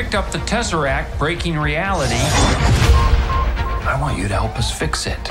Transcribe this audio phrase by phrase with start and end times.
[0.00, 2.24] picked up the Tesseract breaking reality.
[3.84, 5.28] I want you to help us fix it.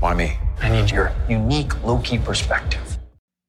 [0.00, 0.36] Why me?
[0.60, 2.80] I need your unique Loki perspective.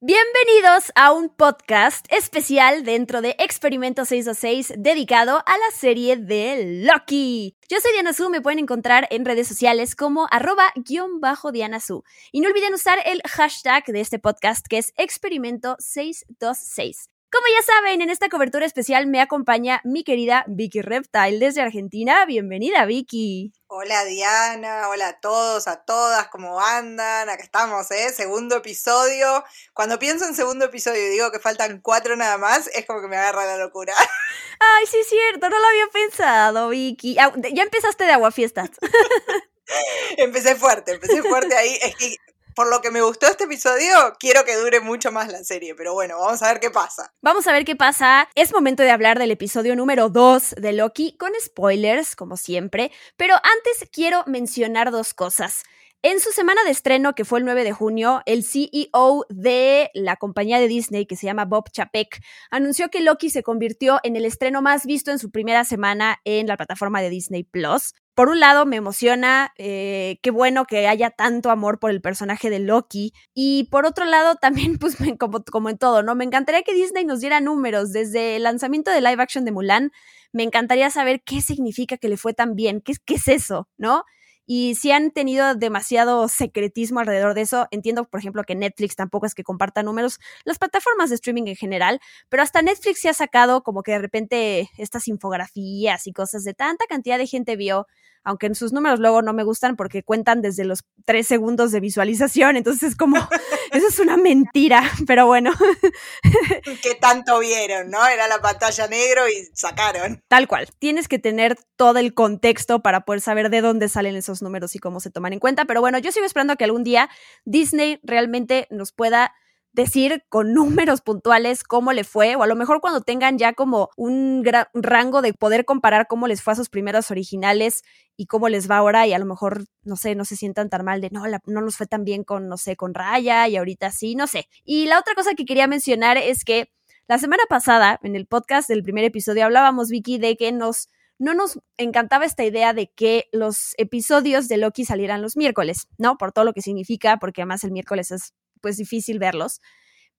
[0.00, 7.56] Bienvenidos a un podcast especial dentro de Experimento 626 dedicado a la serie de Loki.
[7.68, 11.80] Yo soy Diana Su, me pueden encontrar en redes sociales como arroba guion bajo Diana
[11.80, 12.04] Su.
[12.30, 17.13] Y no olviden usar el hashtag de este podcast que es Experimento 626.
[17.34, 22.24] Como ya saben, en esta cobertura especial me acompaña mi querida Vicky Reptile desde Argentina.
[22.26, 23.52] Bienvenida, Vicky.
[23.66, 27.28] Hola Diana, hola a todos, a todas, ¿cómo andan?
[27.28, 28.10] Acá estamos, ¿eh?
[28.12, 29.42] Segundo episodio.
[29.72, 33.08] Cuando pienso en segundo episodio y digo que faltan cuatro nada más, es como que
[33.08, 33.94] me agarra la locura.
[34.60, 37.16] Ay, sí es cierto, no lo había pensado, Vicky.
[37.16, 38.70] Ya empezaste de aguafiestas.
[40.18, 41.80] empecé fuerte, empecé fuerte ahí.
[41.82, 42.16] Es que
[42.54, 45.94] por lo que me gustó este episodio, quiero que dure mucho más la serie, pero
[45.94, 47.12] bueno, vamos a ver qué pasa.
[47.22, 48.28] Vamos a ver qué pasa.
[48.34, 53.34] Es momento de hablar del episodio número 2 de Loki, con spoilers, como siempre, pero
[53.34, 55.64] antes quiero mencionar dos cosas.
[56.06, 60.16] En su semana de estreno, que fue el 9 de junio, el CEO de la
[60.16, 64.26] compañía de Disney, que se llama Bob Chapek, anunció que Loki se convirtió en el
[64.26, 68.40] estreno más visto en su primera semana en la plataforma de Disney Plus por un
[68.40, 73.12] lado me emociona, eh, qué bueno que haya tanto amor por el personaje de Loki.
[73.34, 76.14] Y por otro lado también, pues como, como en todo, ¿no?
[76.14, 77.92] Me encantaría que Disney nos diera números.
[77.92, 79.92] Desde el lanzamiento de live action de Mulan,
[80.32, 84.04] me encantaría saber qué significa que le fue tan bien, qué, qué es eso, ¿no?
[84.46, 89.26] Y si han tenido demasiado secretismo alrededor de eso, entiendo, por ejemplo, que Netflix tampoco
[89.26, 93.14] es que comparta números, las plataformas de streaming en general, pero hasta Netflix se ha
[93.14, 97.86] sacado como que de repente estas infografías y cosas de tanta cantidad de gente vio
[98.24, 101.80] aunque en sus números luego no me gustan porque cuentan desde los tres segundos de
[101.80, 103.16] visualización, entonces es como,
[103.74, 105.52] eso es una mentira, pero bueno.
[106.82, 108.06] ¿Qué tanto vieron, no?
[108.06, 110.22] Era la pantalla negro y sacaron.
[110.28, 114.42] Tal cual, tienes que tener todo el contexto para poder saber de dónde salen esos
[114.42, 117.10] números y cómo se toman en cuenta, pero bueno, yo sigo esperando que algún día
[117.44, 119.34] Disney realmente nos pueda
[119.74, 123.90] decir con números puntuales cómo le fue, o a lo mejor cuando tengan ya como
[123.96, 127.82] un gran rango de poder comparar cómo les fue a sus primeros originales
[128.16, 130.84] y cómo les va ahora, y a lo mejor, no sé, no se sientan tan
[130.84, 133.90] mal de no, no nos fue tan bien con, no sé, con Raya, y ahorita
[133.90, 134.48] sí, no sé.
[134.64, 136.70] Y la otra cosa que quería mencionar es que
[137.08, 141.32] la semana pasada, en el podcast del primer episodio, hablábamos, Vicky, de que nos no
[141.34, 146.16] nos encantaba esta idea de que los episodios de Loki salieran los miércoles, ¿no?
[146.16, 148.32] Por todo lo que significa, porque además el miércoles es
[148.64, 149.60] pues difícil verlos.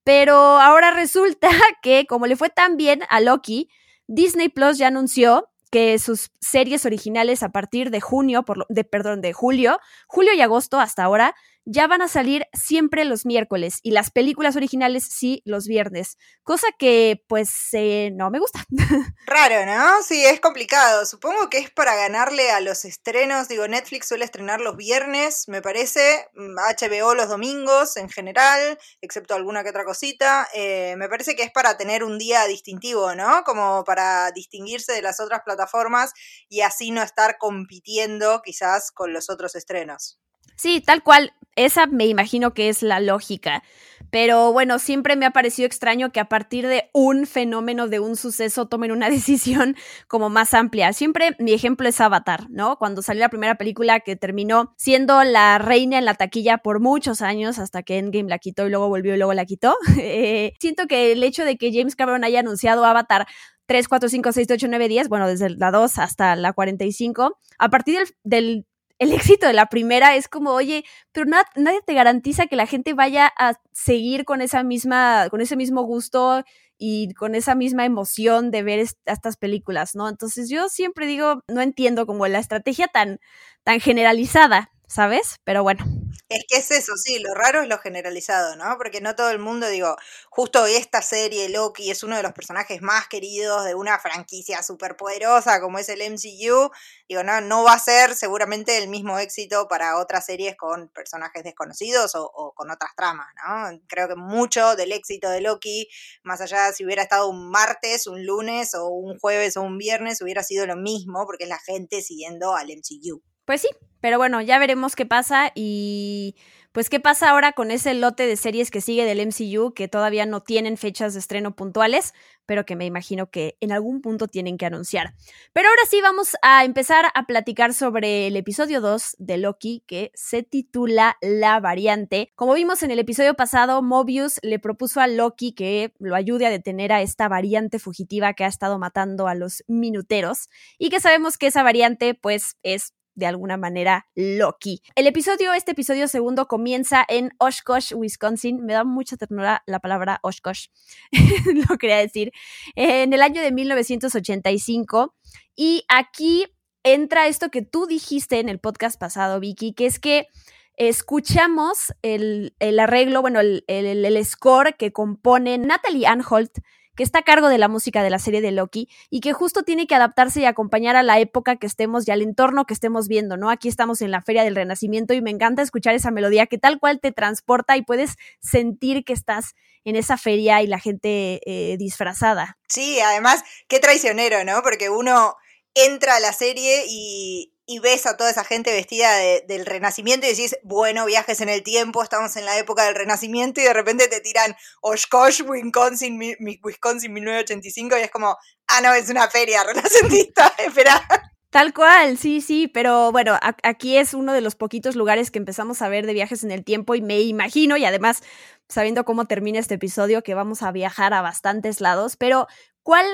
[0.04, 1.50] Pero ahora resulta
[1.82, 3.68] que como le fue tan bien a Loki,
[4.06, 9.20] Disney Plus ya anunció que sus series originales a partir de junio, por de, perdón,
[9.20, 11.34] de julio, julio y agosto hasta ahora,
[11.66, 16.68] ya van a salir siempre los miércoles y las películas originales sí los viernes, cosa
[16.78, 18.64] que pues eh, no me gusta.
[19.26, 20.00] Raro, ¿no?
[20.02, 21.04] Sí, es complicado.
[21.04, 23.48] Supongo que es para ganarle a los estrenos.
[23.48, 29.34] Digo, Netflix suele estrenar los viernes, me parece, HBO mm, los domingos en general, excepto
[29.34, 30.48] alguna que otra cosita.
[30.54, 33.42] Eh, me parece que es para tener un día distintivo, ¿no?
[33.44, 36.12] Como para distinguirse de las otras plataformas
[36.48, 40.20] y así no estar compitiendo quizás con los otros estrenos.
[40.56, 41.34] Sí, tal cual.
[41.56, 43.62] Esa me imagino que es la lógica.
[44.10, 48.16] Pero bueno, siempre me ha parecido extraño que a partir de un fenómeno, de un
[48.16, 49.74] suceso, tomen una decisión
[50.06, 50.92] como más amplia.
[50.92, 52.76] Siempre mi ejemplo es Avatar, ¿no?
[52.76, 57.22] Cuando salió la primera película que terminó siendo la reina en la taquilla por muchos
[57.22, 59.76] años, hasta que Endgame la quitó y luego volvió y luego la quitó.
[60.08, 63.26] Eh, siento que el hecho de que James Cameron haya anunciado Avatar
[63.66, 67.68] 3, 4, 5, 6, 8, 9, 10, bueno, desde la 2 hasta la 45, a
[67.70, 68.66] partir del, del
[68.98, 72.94] el éxito de la primera es como, oye, pero nadie te garantiza que la gente
[72.94, 76.42] vaya a seguir con esa misma, con ese mismo gusto
[76.78, 80.08] y con esa misma emoción de ver estas películas, ¿no?
[80.08, 83.20] Entonces yo siempre digo, no entiendo como la estrategia tan,
[83.64, 85.40] tan generalizada, ¿sabes?
[85.44, 85.84] Pero bueno.
[86.28, 88.76] Es que es eso, sí, lo raro es lo generalizado, ¿no?
[88.78, 89.96] Porque no todo el mundo, digo,
[90.28, 94.96] justo esta serie, Loki, es uno de los personajes más queridos de una franquicia súper
[94.96, 96.70] poderosa como es el MCU.
[97.08, 101.44] Digo, no, no va a ser seguramente el mismo éxito para otras series con personajes
[101.44, 103.80] desconocidos o, con otras tramas, ¿no?
[103.86, 105.88] Creo que mucho del éxito de Loki,
[106.24, 109.78] más allá de si hubiera estado un martes, un lunes o un jueves o un
[109.78, 113.22] viernes, hubiera sido lo mismo porque es la gente siguiendo al MCU.
[113.46, 113.68] Pues sí,
[114.00, 116.36] pero bueno, ya veremos qué pasa y
[116.72, 120.26] pues qué pasa ahora con ese lote de series que sigue del MCU que todavía
[120.26, 122.12] no tienen fechas de estreno puntuales,
[122.44, 125.14] pero que me imagino que en algún punto tienen que anunciar.
[125.52, 130.10] Pero ahora sí vamos a empezar a platicar sobre el episodio 2 de Loki que
[130.14, 132.32] se titula La variante.
[132.34, 136.50] Como vimos en el episodio pasado, Mobius le propuso a Loki que lo ayude a
[136.50, 141.38] detener a esta variante fugitiva que ha estado matando a los minuteros y que sabemos
[141.38, 144.82] que esa variante pues es de alguna manera Loki.
[144.94, 148.64] El episodio, este episodio segundo, comienza en Oshkosh, Wisconsin.
[148.64, 150.68] Me da mucha ternura la palabra Oshkosh,
[151.68, 152.32] lo quería decir,
[152.76, 155.14] en el año de 1985.
[155.56, 156.46] Y aquí
[156.84, 160.28] entra esto que tú dijiste en el podcast pasado, Vicky, que es que
[160.76, 166.58] escuchamos el, arreglo, bueno, el, el, score que compone Natalie Anholt
[166.96, 169.62] que está a cargo de la música de la serie de Loki y que justo
[169.62, 173.06] tiene que adaptarse y acompañar a la época que estemos y al entorno que estemos
[173.06, 173.50] viendo, ¿no?
[173.50, 176.80] Aquí estamos en la Feria del Renacimiento y me encanta escuchar esa melodía que tal
[176.80, 179.54] cual te transporta y puedes sentir que estás
[179.84, 182.58] en esa feria y la gente eh, disfrazada.
[182.68, 184.62] Sí, además, qué traicionero, ¿no?
[184.62, 185.36] Porque uno
[185.74, 189.08] entra a la serie y, y ves a toda esa gente vestida
[189.46, 193.60] del Renacimiento y decís, bueno, viajes en el tiempo, estamos en la época del Renacimiento
[193.60, 196.18] y de repente te tiran Oshkosh, Wisconsin,
[196.62, 198.36] Wisconsin 1985 y es como,
[198.68, 201.06] ah, no, es una feria renacentista, espera.
[201.50, 205.80] Tal cual, sí, sí, pero bueno, aquí es uno de los poquitos lugares que empezamos
[205.82, 208.22] a ver de viajes en el tiempo y me imagino, y además
[208.68, 212.46] sabiendo cómo termina este episodio, que vamos a viajar a bastantes lados, pero
[212.82, 213.06] ¿cuál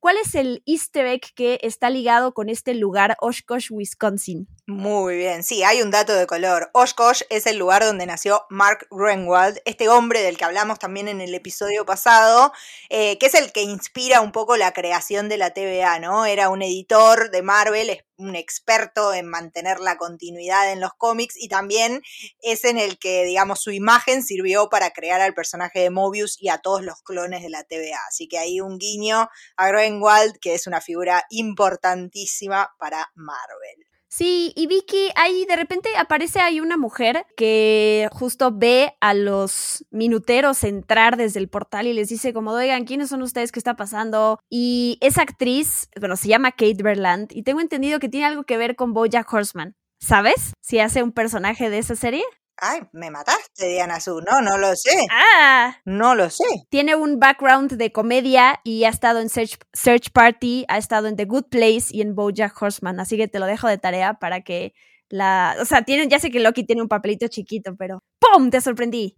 [0.00, 4.48] ¿Cuál es el easter que está ligado con este lugar, Oshkosh, Wisconsin?
[4.66, 6.70] Muy bien, sí, hay un dato de color.
[6.72, 11.20] Oshkosh es el lugar donde nació Mark Greenwald, este hombre del que hablamos también en
[11.20, 12.52] el episodio pasado,
[12.90, 16.26] eh, que es el que inspira un poco la creación de la TVA, ¿no?
[16.26, 21.48] Era un editor de Marvel, un experto en mantener la continuidad en los cómics y
[21.48, 22.02] también
[22.42, 26.48] es en el que, digamos, su imagen sirvió para crear al personaje de Mobius y
[26.48, 28.00] a todos los clones de la TVA.
[28.08, 33.87] Así que hay un guiño a Greenwald, que es una figura importantísima para Marvel.
[34.10, 39.84] Sí, y Vicky, ahí de repente aparece ahí una mujer que justo ve a los
[39.90, 43.52] minuteros entrar desde el portal y les dice como, oigan, ¿quiénes son ustedes?
[43.52, 44.40] ¿Qué está pasando?
[44.48, 48.56] Y esa actriz, bueno, se llama Kate Berland y tengo entendido que tiene algo que
[48.56, 49.74] ver con Bojack Horseman.
[50.00, 50.54] ¿Sabes?
[50.60, 52.22] Si hace un personaje de esa serie.
[52.60, 54.20] Ay, me mataste, Diana Su.
[54.20, 55.06] No, no lo sé.
[55.10, 55.76] Ah.
[55.84, 56.44] No lo sé.
[56.70, 61.16] Tiene un background de comedia y ha estado en Search, Search Party, ha estado en
[61.16, 63.00] The Good Place y en Bojack Horseman.
[63.00, 64.72] Así que te lo dejo de tarea para que
[65.08, 65.56] la.
[65.60, 68.50] O sea, tiene, ya sé que Loki tiene un papelito chiquito, pero ¡pum!
[68.50, 69.16] Te sorprendí.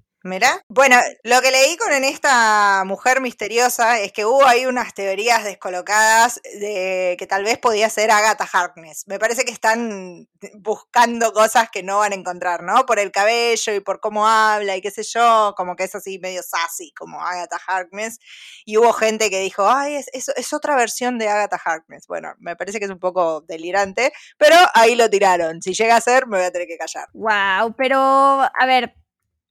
[0.69, 5.45] Bueno, lo que leí con en esta mujer misteriosa es que hubo ahí unas teorías
[5.45, 9.05] descolocadas de que tal vez podía ser Agatha Harkness.
[9.07, 12.85] Me parece que están buscando cosas que no van a encontrar, ¿no?
[12.85, 16.19] Por el cabello y por cómo habla y qué sé yo, como que es así
[16.19, 18.19] medio sassy como Agatha Harkness.
[18.67, 22.07] Y hubo gente que dijo, ay, es, es otra versión de Agatha Harkness.
[22.07, 25.63] Bueno, me parece que es un poco delirante, pero ahí lo tiraron.
[25.63, 27.09] Si llega a ser, me voy a tener que callar.
[27.15, 29.00] Wow, pero a ver,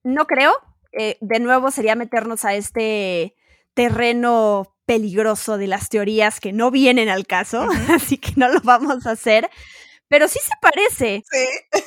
[0.03, 0.53] no creo.
[0.91, 3.35] Eh, de nuevo sería meternos a este
[3.73, 9.05] terreno peligroso de las teorías que no vienen al caso, así que no lo vamos
[9.05, 9.49] a hacer.
[10.07, 11.23] Pero sí se parece.
[11.31, 11.79] Sí.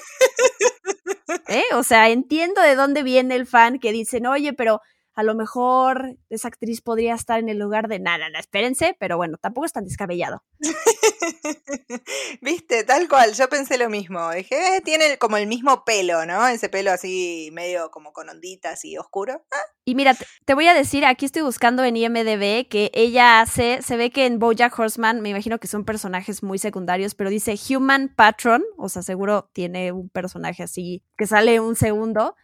[1.49, 1.65] ¿Eh?
[1.75, 4.81] O sea, entiendo de dónde viene el fan que dicen, oye, pero
[5.15, 9.17] a lo mejor esa actriz podría estar en el lugar de nada, nada, espérense, pero
[9.17, 10.43] bueno, tampoco es tan descabellado.
[12.41, 14.31] Viste, tal cual, yo pensé lo mismo.
[14.31, 16.47] Dije, eh, tiene como el mismo pelo, ¿no?
[16.49, 19.45] Ese pelo así medio como con onditas y oscuro.
[19.53, 19.73] Ah.
[19.85, 23.97] Y mira, te voy a decir, aquí estoy buscando en IMDB que ella hace, se
[23.97, 28.13] ve que en Bojack Horseman, me imagino que son personajes muy secundarios, pero dice Human
[28.15, 32.37] Patron, o sea, seguro tiene un personaje así que sale un segundo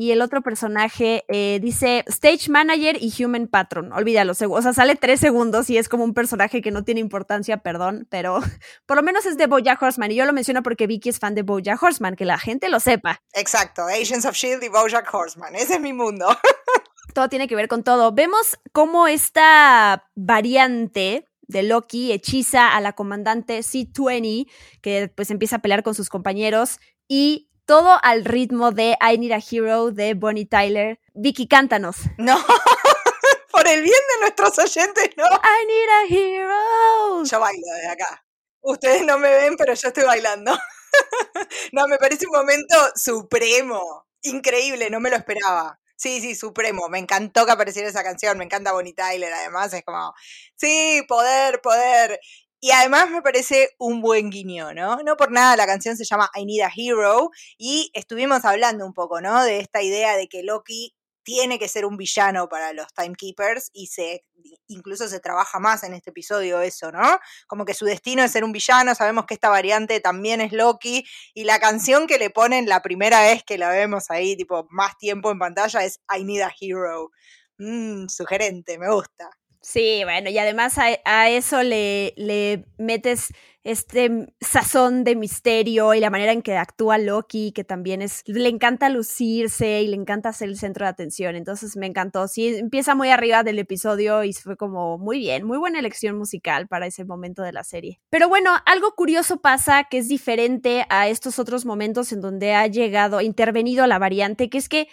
[0.00, 3.92] y el otro personaje eh, dice Stage Manager y Human Patron.
[3.92, 7.58] Olvídalo, o sea, sale tres segundos y es como un personaje que no tiene importancia,
[7.58, 8.40] perdón, pero
[8.86, 10.10] por lo menos es de Bojack Horseman.
[10.10, 12.80] Y yo lo menciono porque Vicky es fan de Bojack Horseman, que la gente lo
[12.80, 13.20] sepa.
[13.34, 15.54] Exacto, Agents of Shield y Bojack Horseman.
[15.54, 16.26] Ese es mi mundo.
[17.14, 18.10] todo tiene que ver con todo.
[18.12, 25.58] Vemos cómo esta variante de Loki hechiza a la comandante C-20, que pues empieza a
[25.58, 30.44] pelear con sus compañeros y todo al ritmo de I Need a Hero de Bonnie
[30.44, 30.98] Tyler.
[31.14, 31.98] Vicky, cántanos.
[32.18, 32.36] No,
[33.52, 35.24] por el bien de nuestros oyentes, no.
[35.24, 37.24] I Need a Hero.
[37.24, 38.24] Yo bailo desde acá.
[38.60, 40.50] Ustedes no me ven, pero yo estoy bailando.
[41.72, 44.04] no, me parece un momento supremo.
[44.22, 45.78] Increíble, no me lo esperaba.
[45.94, 46.88] Sí, sí, supremo.
[46.88, 48.36] Me encantó que apareciera esa canción.
[48.36, 49.72] Me encanta Bonnie Tyler, además.
[49.74, 50.12] Es como,
[50.56, 52.18] sí, poder, poder.
[52.62, 54.98] Y además me parece un buen guiño, ¿no?
[55.02, 58.92] No por nada la canción se llama I Need a Hero y estuvimos hablando un
[58.92, 59.42] poco, ¿no?
[59.42, 63.86] De esta idea de que Loki tiene que ser un villano para los Timekeepers y
[63.86, 64.24] se
[64.68, 67.18] incluso se trabaja más en este episodio eso, ¿no?
[67.46, 71.04] Como que su destino es ser un villano, sabemos que esta variante también es Loki
[71.34, 74.96] y la canción que le ponen la primera vez que la vemos ahí, tipo más
[74.98, 77.10] tiempo en pantalla es I Need a Hero.
[77.58, 79.30] Mmm, sugerente, me gusta.
[79.62, 83.28] Sí, bueno, y además a, eso le, le, metes
[83.62, 88.48] este sazón de misterio y la manera en que actúa Loki, que también es, le
[88.48, 91.36] encanta lucirse y le encanta ser el centro de atención.
[91.36, 92.26] Entonces me encantó.
[92.26, 96.66] Sí, empieza muy arriba del episodio y fue como muy bien, muy buena elección musical
[96.66, 98.00] para ese momento de la serie.
[98.08, 102.66] Pero bueno, algo curioso pasa que es diferente a estos otros momentos en donde ha
[102.66, 104.88] llegado, intervenido la variante, que es que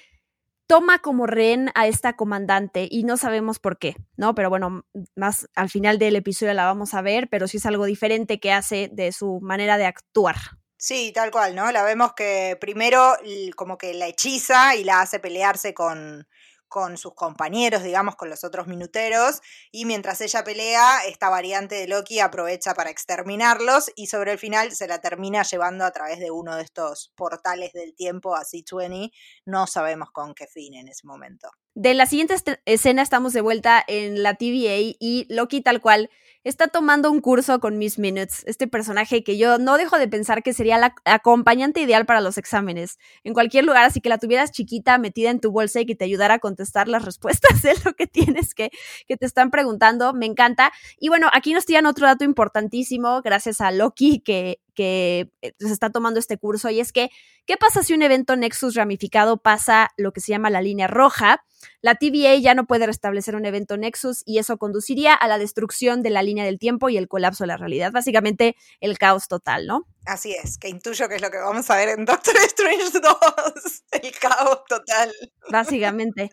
[0.67, 4.35] toma como rehén a esta comandante y no sabemos por qué, ¿no?
[4.35, 7.85] Pero bueno, más al final del episodio la vamos a ver, pero sí es algo
[7.85, 10.35] diferente que hace de su manera de actuar.
[10.77, 11.71] Sí, tal cual, ¿no?
[11.71, 13.15] La vemos que primero
[13.55, 16.27] como que la hechiza y la hace pelearse con,
[16.67, 21.87] con sus compañeros, digamos, con los otros minuteros, y mientras ella pelea, esta variante de
[21.87, 26.31] Loki aprovecha para exterminarlos y sobre el final se la termina llevando a través de
[26.31, 29.11] uno de estos portales del tiempo a C20,
[29.45, 31.49] no sabemos con qué fin en ese momento.
[31.79, 36.09] De la siguiente escena estamos de vuelta en la TVA y Loki tal cual
[36.43, 40.41] está tomando un curso con Miss Minutes, este personaje que yo no dejo de pensar
[40.41, 42.97] que sería la acompañante ideal para los exámenes.
[43.23, 46.05] En cualquier lugar, así que la tuvieras chiquita metida en tu bolsa y que te
[46.05, 48.71] ayudara a contestar las respuestas de lo que tienes que,
[49.07, 50.15] que te están preguntando.
[50.15, 50.71] Me encanta.
[50.99, 55.73] Y bueno, aquí nos tiran otro dato importantísimo, gracias a Loki, que que eh, se
[55.73, 57.09] está tomando este curso y es que,
[57.47, 61.43] ¿qué pasa si un evento Nexus ramificado pasa lo que se llama la línea roja?
[61.81, 66.03] La TVA ya no puede restablecer un evento Nexus y eso conduciría a la destrucción
[66.03, 67.91] de la línea del tiempo y el colapso de la realidad.
[67.91, 69.87] Básicamente el caos total, ¿no?
[70.05, 73.83] Así es, que intuyo que es lo que vamos a ver en Doctor Strange 2,
[74.03, 75.11] el caos total.
[75.49, 76.29] Básicamente.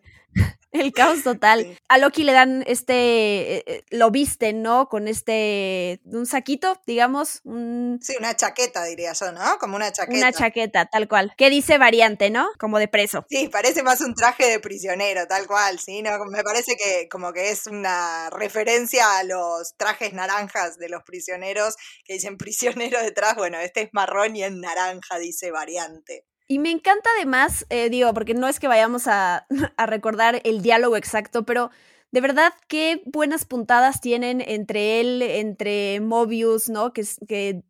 [0.75, 1.79] El caos total.
[1.89, 4.89] A Loki le dan este, eh, eh, lo visten, ¿no?
[4.89, 7.41] Con este, un saquito, digamos.
[7.45, 8.01] Un...
[8.03, 9.57] Sí, una chaqueta, diría yo, ¿no?
[9.61, 10.19] Como una chaqueta.
[10.19, 11.33] Una chaqueta, tal cual.
[11.37, 12.49] ¿Qué dice variante, ¿no?
[12.59, 13.25] Como de preso.
[13.31, 16.03] Sí, parece más un traje de prisionero, tal cual, ¿sí?
[16.03, 16.11] ¿no?
[16.25, 21.77] Me parece que como que es una referencia a los trajes naranjas de los prisioneros,
[22.05, 23.37] que dicen prisionero detrás.
[23.37, 26.27] Bueno, este es marrón y en naranja, dice variante.
[26.47, 29.47] Y me encanta además, eh, digo, porque no es que vayamos a,
[29.77, 31.71] a, recordar el diálogo exacto, pero
[32.15, 36.93] de verdad qué buenas puntadas tienen entre él, entre Mobius, ¿no?
[36.93, 37.65] Que, que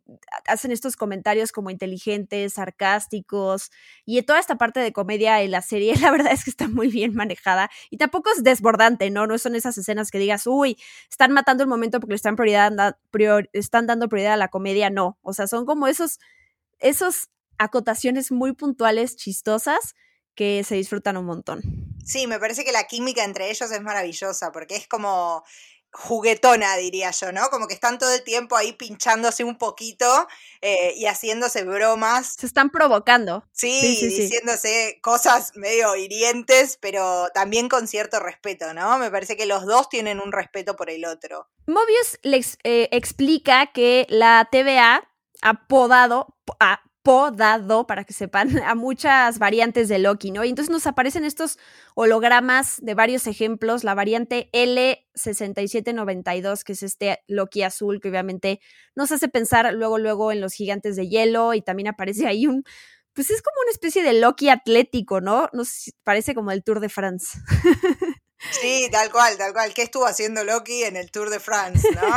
[0.47, 3.71] hacen estos comentarios como inteligentes, sarcásticos,
[4.05, 6.89] y toda esta parte de comedia en la serie, la verdad es que está muy
[6.89, 7.71] bien manejada.
[7.89, 9.27] Y tampoco es desbordante, ¿no?
[9.27, 10.77] No son esas escenas que digas, uy,
[11.09, 14.91] están matando el momento porque le están, prioridad, prior, están dando prioridad a la comedia,
[14.91, 15.17] no.
[15.23, 16.19] O sea, son como esos
[16.81, 19.95] esos acotaciones muy puntuales, chistosas,
[20.35, 21.63] que se disfrutan un montón.
[22.05, 25.45] Sí, me parece que la química entre ellos es maravillosa, porque es como
[25.95, 27.49] juguetona, diría yo, ¿no?
[27.51, 30.07] Como que están todo el tiempo ahí pinchándose un poquito
[30.61, 32.35] eh, y haciéndose bromas.
[32.39, 33.45] Se están provocando.
[33.53, 38.99] Sí, diciéndose cosas medio hirientes, pero también con cierto respeto, ¿no?
[38.99, 41.49] Me parece que los dos tienen un respeto por el otro.
[41.67, 45.09] Mobius les eh, explica que la TVA
[45.43, 45.67] ha
[47.05, 50.45] podado, podado, para que sepan, a muchas variantes de Loki, ¿no?
[50.45, 51.59] Y entonces nos aparecen estos
[51.95, 58.61] hologramas de varios ejemplos, la variante L6792, que es este Loki azul, que obviamente
[58.97, 62.65] nos hace pensar luego, luego en los gigantes de hielo, y también aparece ahí un,
[63.13, 65.49] pues es como una especie de Loki atlético, ¿no?
[65.53, 67.39] Nos parece como el Tour de France.
[68.61, 69.73] Sí, tal cual, tal cual.
[69.75, 71.89] ¿Qué estuvo haciendo Loki en el Tour de France?
[71.93, 72.03] ¿no?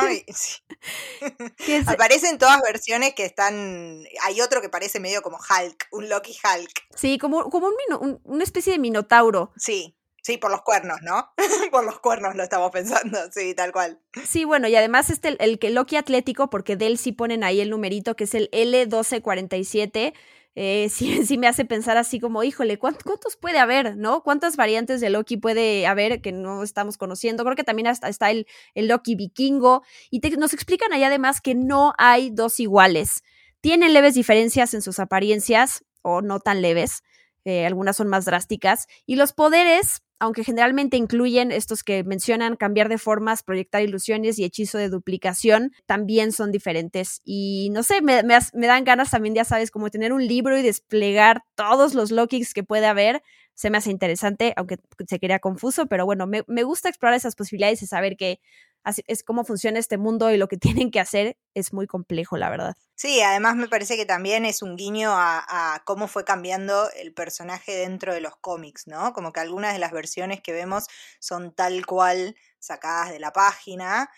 [1.87, 4.03] Aparecen todas versiones que están.
[4.23, 6.87] Hay otro que parece medio como Hulk, un Loki Hulk.
[6.95, 9.53] Sí, como, como un, una especie de minotauro.
[9.57, 9.97] Sí.
[10.27, 11.31] Sí, por los cuernos, ¿no?
[11.71, 14.01] por los cuernos lo estamos pensando, sí, tal cual.
[14.27, 17.45] Sí, bueno, y además este, el, el que Loki Atlético, porque de él sí ponen
[17.45, 20.13] ahí el numerito, que es el L1247,
[20.59, 24.23] eh, sí, me hace pensar así como, híjole, ¿cuántos puede haber, no?
[24.23, 27.43] ¿Cuántas variantes de Loki puede haber que no estamos conociendo?
[27.43, 29.83] Creo que también está, está el, el, Loki vikingo.
[30.09, 33.23] Y nos explican ahí además que no hay dos iguales.
[33.61, 37.03] Tienen leves diferencias en sus apariencias, o no tan leves,
[37.45, 42.89] eh, algunas son más drásticas, y los poderes aunque generalmente incluyen estos que mencionan cambiar
[42.89, 47.21] de formas, proyectar ilusiones y hechizo de duplicación, también son diferentes.
[47.23, 51.43] Y no sé, me, dan ganas también, ya sabes, como tener un libro y desplegar
[51.55, 53.21] todos los Lokis que puede haber.
[53.57, 57.35] Se me hace interesante, aunque se quería confuso, pero bueno, me, me gusta explorar esas
[57.35, 58.39] posibilidades y saber que
[58.83, 62.37] así es cómo funciona este mundo y lo que tienen que hacer es muy complejo,
[62.37, 62.75] la verdad.
[62.93, 67.13] Sí, además me parece que también es un guiño a, a, cómo fue cambiando el
[67.15, 69.13] personaje dentro de los cómics, ¿no?
[69.13, 70.85] Como que algunas de las versiones que vemos
[71.19, 74.09] son tal cual sacadas de la página.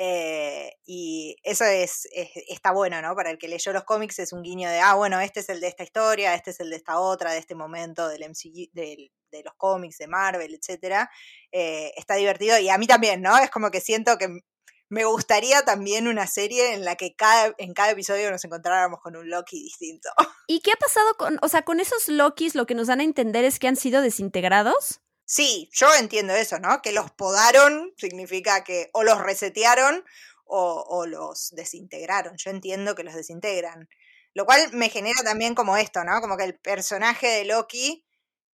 [0.00, 2.08] Eh, y eso es,
[2.48, 3.16] está bueno, ¿no?
[3.16, 5.60] Para el que leyó los cómics es un guiño de, ah, bueno, este es el
[5.60, 9.10] de esta historia, este es el de esta otra, de este momento del MCU, de
[9.44, 11.08] los cómics, de Marvel, etc.
[11.50, 13.36] Eh, está divertido y a mí también, ¿no?
[13.38, 14.28] Es como que siento que
[14.88, 19.16] me gustaría también una serie en la que cada, en cada episodio nos encontráramos con
[19.16, 20.10] un Loki distinto.
[20.46, 23.04] ¿Y qué ha pasado con, o sea, con esos Lokis lo que nos dan a
[23.04, 25.00] entender es que han sido desintegrados?
[25.30, 26.80] Sí, yo entiendo eso, ¿no?
[26.80, 30.02] Que los podaron significa que o los resetearon
[30.46, 32.34] o, los desintegraron.
[32.38, 33.90] Yo entiendo que los desintegran.
[34.32, 36.22] Lo cual me genera también como esto, ¿no?
[36.22, 38.06] Como que el personaje de Loki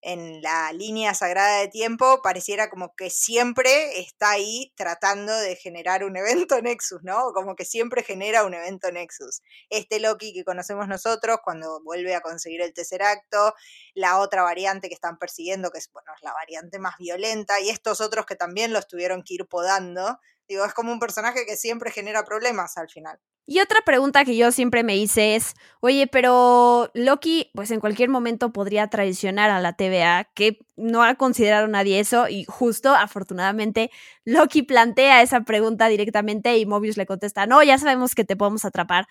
[0.04, 6.04] en la línea sagrada de tiempo pareciera como que siempre está ahí tratando de generar
[6.04, 7.32] un evento Nexus, ¿no?
[7.32, 9.42] Como que siempre genera un evento Nexus.
[9.70, 13.54] Este Loki que conocemos nosotros cuando vuelve a conseguir el tercer acto,
[13.94, 17.70] la otra variante que están persiguiendo, que es, bueno, es la variante más violenta, y
[17.70, 20.18] estos otros que también los tuvieron que ir podando.
[20.48, 23.18] Digo, es como un personaje que siempre genera problemas al final.
[23.46, 28.08] Y otra pregunta que yo siempre me hice es, oye, pero Loki, pues en cualquier
[28.08, 33.90] momento podría traicionar a la TVA, que no ha considerado nadie eso, y justo, afortunadamente,
[34.24, 38.64] Loki plantea esa pregunta directamente y Mobius le contesta, no, ya sabemos que te podemos
[38.64, 39.06] atrapar.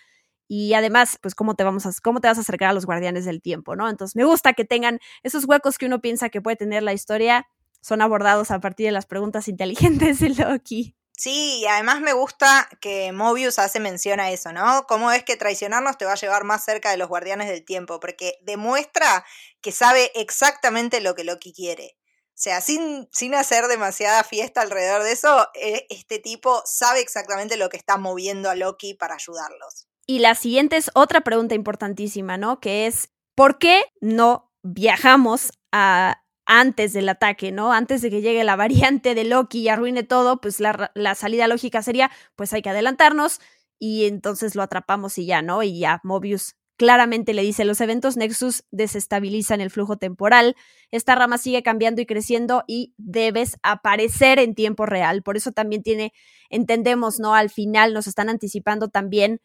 [0.47, 3.25] Y además, pues, ¿cómo te, vamos a, cómo te vas a acercar a los guardianes
[3.25, 3.87] del tiempo, ¿no?
[3.87, 7.47] Entonces, me gusta que tengan esos huecos que uno piensa que puede tener la historia,
[7.81, 10.95] son abordados a partir de las preguntas inteligentes de Loki.
[11.15, 14.85] Sí, y además me gusta que Mobius hace mención a eso, ¿no?
[14.87, 17.99] Cómo es que traicionarnos te va a llevar más cerca de los guardianes del tiempo,
[17.99, 19.23] porque demuestra
[19.61, 21.97] que sabe exactamente lo que Loki quiere.
[22.29, 27.57] O sea, sin, sin hacer demasiada fiesta alrededor de eso, e, este tipo sabe exactamente
[27.57, 29.87] lo que está moviendo a Loki para ayudarlos.
[30.07, 32.59] Y la siguiente es otra pregunta importantísima, ¿no?
[32.59, 37.73] Que es, ¿por qué no viajamos a antes del ataque, ¿no?
[37.73, 41.47] Antes de que llegue la variante de Loki y arruine todo, pues la, la, salida
[41.47, 43.39] lógica sería, pues hay que adelantarnos
[43.79, 45.63] y entonces lo atrapamos y ya, ¿no?
[45.63, 50.55] Y ya Mobius claramente le dice, los eventos Nexus desestabilizan el flujo temporal,
[50.91, 55.23] esta rama sigue cambiando y creciendo y debes aparecer en tiempo real.
[55.23, 56.13] Por eso también tiene,
[56.49, 57.35] entendemos, ¿no?
[57.35, 59.39] Al final nos están anticipando también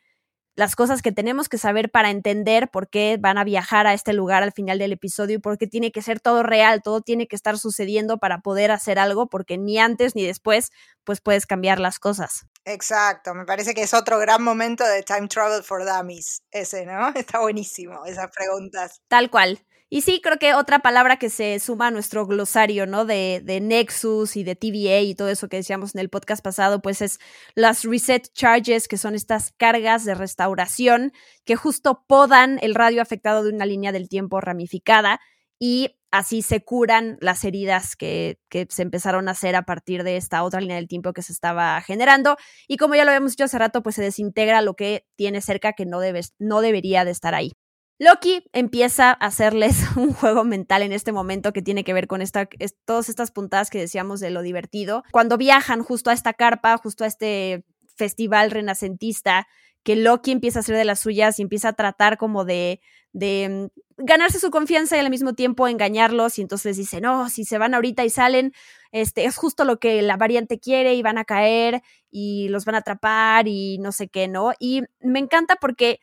[0.59, 4.13] las cosas que tenemos que saber para entender por qué van a viajar a este
[4.13, 7.29] lugar al final del episodio y por qué tiene que ser todo real, todo tiene
[7.29, 10.73] que estar sucediendo para poder hacer algo, porque ni antes ni después,
[11.05, 12.45] pues puedes cambiar las cosas.
[12.65, 17.09] Exacto, me parece que es otro gran momento de Time Travel for Dummies, ese, ¿no?
[17.15, 19.01] Está buenísimo, esas preguntas.
[19.07, 19.65] Tal cual.
[19.91, 23.07] Y sí, creo que otra palabra que se suma a nuestro glosario, ¿no?
[23.07, 26.83] De, de, Nexus y de TVA y todo eso que decíamos en el podcast pasado,
[26.83, 27.19] pues es
[27.55, 31.13] las reset charges, que son estas cargas de restauración
[31.47, 35.21] que justo podan el radio afectado de una línea del tiempo ramificada
[35.59, 40.17] y así se curan las heridas que, que, se empezaron a hacer a partir de
[40.17, 42.37] esta otra línea del tiempo que se estaba generando.
[42.67, 45.73] Y como ya lo habíamos dicho hace rato, pues se desintegra lo que tiene cerca
[45.73, 47.53] que no, debes, no debería de estar ahí.
[47.99, 52.23] Loki empieza a hacerles un juego mental en este momento que tiene que ver con
[52.23, 52.49] esta,
[52.85, 55.03] todas estas puntadas que decíamos de lo divertido.
[55.11, 57.65] Cuando viajan justo a esta carpa, justo a este
[57.97, 59.49] festival renacentista,
[59.83, 62.81] que Loki empieza a hacer de las suyas y empieza a tratar como de,
[63.13, 67.45] de mm, ganarse su confianza y al mismo tiempo engañarlos y entonces dice, no, si
[67.45, 68.53] se van ahorita y salen,
[68.93, 72.77] este, es justo lo que la variante quiere y van a caer y los van
[72.77, 74.53] a atrapar y no sé qué, ¿no?
[74.59, 76.01] Y me encanta porque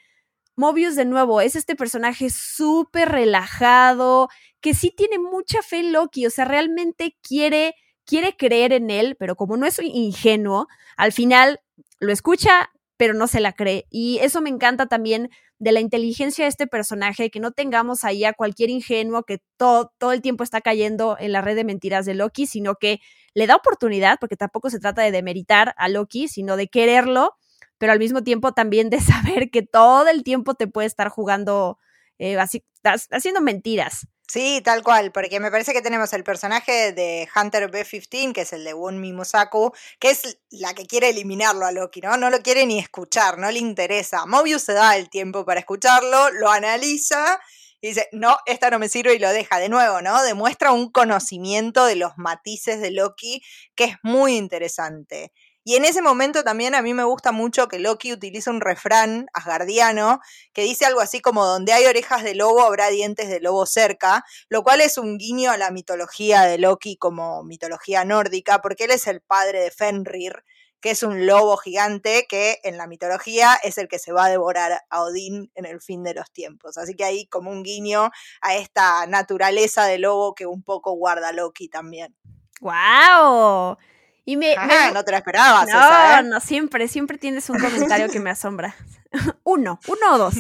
[0.56, 4.30] Mobius de nuevo es este personaje súper relajado,
[4.62, 9.16] que sí tiene mucha fe en Loki, o sea, realmente quiere, quiere creer en él,
[9.20, 11.60] pero como no es ingenuo, al final
[12.00, 13.86] lo escucha, pero no se la cree.
[13.90, 18.24] Y eso me encanta también de la inteligencia de este personaje, que no tengamos ahí
[18.24, 22.06] a cualquier ingenuo que todo, todo el tiempo está cayendo en la red de mentiras
[22.06, 23.00] de Loki, sino que
[23.34, 27.34] le da oportunidad, porque tampoco se trata de demeritar a Loki, sino de quererlo
[27.78, 31.80] pero al mismo tiempo también de saber que todo el tiempo te puede estar jugando,
[32.20, 32.64] eh, así,
[33.12, 34.08] haciendo mentiras.
[34.28, 38.54] Sí, tal cual, porque me parece que tenemos el personaje de Hunter B-15, que es
[38.54, 42.18] el de Wunmi Musaku, que es la que quiere eliminarlo a Loki, ¿no?
[42.18, 44.26] No lo quiere ni escuchar, no le interesa.
[44.26, 47.40] Mobius se da el tiempo para escucharlo, lo analiza
[47.82, 50.24] y dice, no, esta no me sirve y lo deja de nuevo, ¿no?
[50.24, 53.44] Demuestra un conocimiento de los matices de Loki
[53.76, 55.34] que es muy interesante.
[55.68, 59.26] Y en ese momento también a mí me gusta mucho que Loki utiliza un refrán
[59.34, 60.20] asgardiano
[60.54, 64.24] que dice algo así como donde hay orejas de lobo habrá dientes de lobo cerca,
[64.48, 68.92] lo cual es un guiño a la mitología de Loki como mitología nórdica, porque él
[68.92, 70.44] es el padre de Fenrir,
[70.82, 74.30] que es un lobo gigante que en la mitología es el que se va a
[74.30, 76.78] devorar a Odín en el fin de los tiempos.
[76.78, 81.32] Así que hay como un guiño a esta naturaleza de lobo que un poco guarda
[81.32, 82.16] Loki también.
[82.62, 83.78] ¡Wow!
[84.28, 84.56] Y me,
[84.92, 85.70] no te la esperabas.
[85.70, 86.24] No, esa, ¿eh?
[86.24, 88.76] no, siempre, siempre tienes un comentario que me asombra.
[89.44, 90.36] Uno, uno o dos.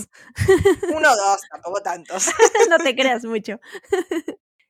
[0.94, 2.28] uno o dos, tampoco tantos.
[2.70, 3.62] no te creas mucho.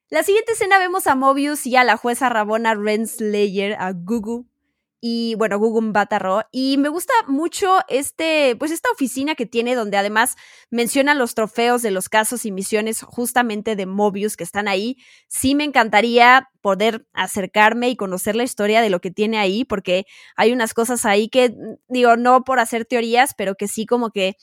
[0.10, 4.45] La siguiente escena vemos a Mobius y a la jueza Rabona Renslayer, a Gugu,
[5.08, 6.46] y bueno, Google Batarro.
[6.52, 10.36] Y me gusta mucho este, pues esta oficina que tiene donde además
[10.72, 14.98] menciona los trofeos de los casos y misiones justamente de Mobius que están ahí.
[15.28, 20.06] Sí me encantaría poder acercarme y conocer la historia de lo que tiene ahí, porque
[20.36, 21.54] hay unas cosas ahí que,
[21.88, 24.36] digo, no por hacer teorías, pero que sí como que eh,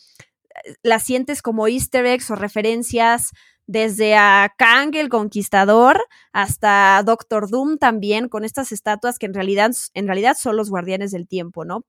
[0.84, 3.32] las sientes como easter eggs o referencias
[3.66, 9.70] desde a Kang el Conquistador hasta Doctor Doom también, con estas estatuas que en realidad,
[9.94, 11.84] en realidad son los guardianes del tiempo, ¿no?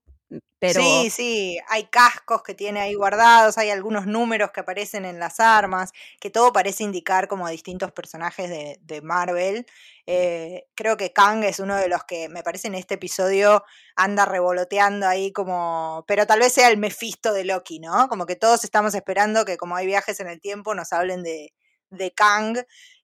[0.60, 0.82] Pero...
[0.82, 5.40] Sí, sí, hay cascos que tiene ahí guardados, hay algunos números que aparecen en las
[5.40, 9.66] armas, que todo parece indicar como a distintos personajes de, Marvel.
[10.06, 13.64] Eh, creo que Kang es uno de los que me parece en este episodio
[13.96, 18.08] anda revoloteando ahí como, pero tal vez sea el Mephisto de Loki, ¿no?
[18.08, 21.54] Como que todos estamos esperando que como hay viajes en el tiempo nos hablen de,
[22.00, 22.56] de Kang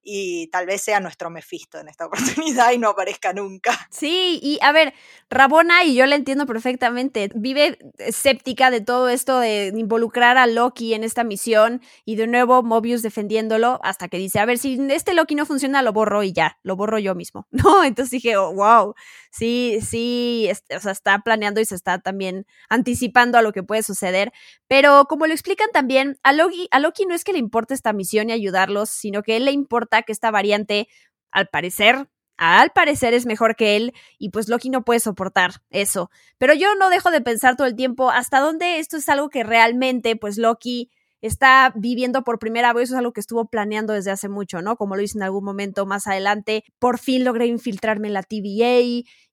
[0.02, 3.88] y tal vez sea nuestro Mephisto en esta oportunidad y no aparezca nunca.
[3.92, 4.94] Sí, y a ver,
[5.30, 10.94] Rabona, y yo la entiendo perfectamente, vive escéptica de todo esto de involucrar a Loki
[10.94, 15.14] en esta misión y de nuevo Mobius defendiéndolo hasta que dice, a ver, si este
[15.14, 17.48] Loki no funciona, lo borro y ya, lo borro yo mismo.
[17.60, 18.96] No, entonces dije, oh, wow,
[19.32, 23.84] sí, sí, o sea, está planeando y se está también anticipando a lo que puede
[23.84, 24.32] suceder,
[24.68, 27.92] pero como lo explican también, a Loki, a Loki no es que le importe esta
[27.92, 30.88] misión y ayudarlos, sino que él le importa que esta variante,
[31.32, 36.10] al parecer, al parecer es mejor que él y pues Loki no puede soportar eso.
[36.38, 39.44] Pero yo no dejo de pensar todo el tiempo hasta dónde esto es algo que
[39.44, 40.90] realmente pues Loki
[41.22, 44.78] está viviendo por primera vez, eso es algo que estuvo planeando desde hace mucho, ¿no?
[44.78, 48.80] Como lo hice en algún momento más adelante, por fin logré infiltrarme en la TVA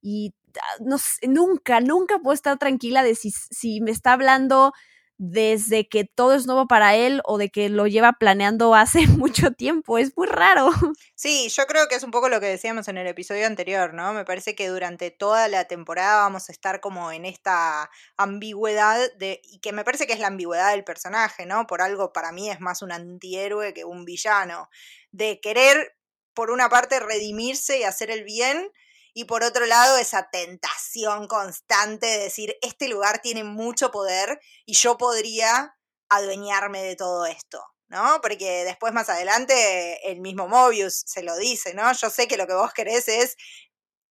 [0.02, 0.96] y ah, no
[1.28, 4.72] nunca, nunca puedo estar tranquila de si, si me está hablando
[5.18, 9.50] desde que todo es nuevo para él o de que lo lleva planeando hace mucho
[9.52, 9.98] tiempo.
[9.98, 10.70] Es muy raro.
[11.14, 14.12] Sí, yo creo que es un poco lo que decíamos en el episodio anterior, ¿no?
[14.12, 19.40] Me parece que durante toda la temporada vamos a estar como en esta ambigüedad de,
[19.44, 21.66] y que me parece que es la ambigüedad del personaje, ¿no?
[21.66, 24.68] Por algo para mí es más un antihéroe que un villano,
[25.12, 25.96] de querer,
[26.34, 28.70] por una parte, redimirse y hacer el bien,
[29.18, 34.74] y por otro lado esa tentación constante de decir, este lugar tiene mucho poder y
[34.74, 35.74] yo podría
[36.10, 38.18] adueñarme de todo esto, ¿no?
[38.20, 41.90] Porque después más adelante el mismo Mobius se lo dice, ¿no?
[41.94, 43.36] Yo sé que lo que vos querés es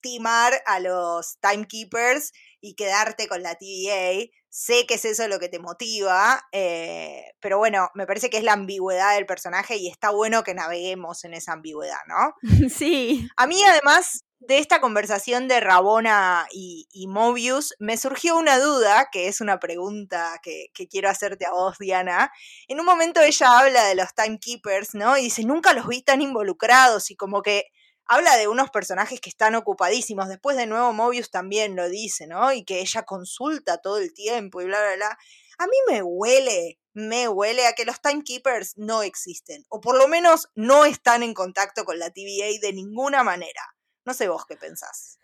[0.00, 4.30] timar a los timekeepers y quedarte con la TVA.
[4.48, 8.44] Sé que es eso lo que te motiva, eh, pero bueno, me parece que es
[8.44, 12.34] la ambigüedad del personaje y está bueno que naveguemos en esa ambigüedad, ¿no?
[12.70, 13.28] Sí.
[13.36, 19.28] A mí además de esta conversación de Rabona y, Mobius, me surgió una duda, que
[19.28, 22.30] es una pregunta que, quiero hacerte a vos, Diana.
[22.68, 25.16] En un momento ella habla de los timekeepers, ¿no?
[25.16, 27.64] Y dice, nunca los vi tan involucrados y como que
[28.06, 30.28] habla de unos personajes que están ocupadísimos.
[30.28, 32.52] Después de nuevo Mobius también lo dice, ¿no?
[32.52, 35.18] Y que ella consulta todo el tiempo y bla, bla, bla.
[35.58, 40.08] A mí me huele, me huele a que los timekeepers no existen, o por lo
[40.08, 43.73] menos no están en contacto con la TVA de ninguna manera.
[44.04, 45.18] No sé vos qué pensás.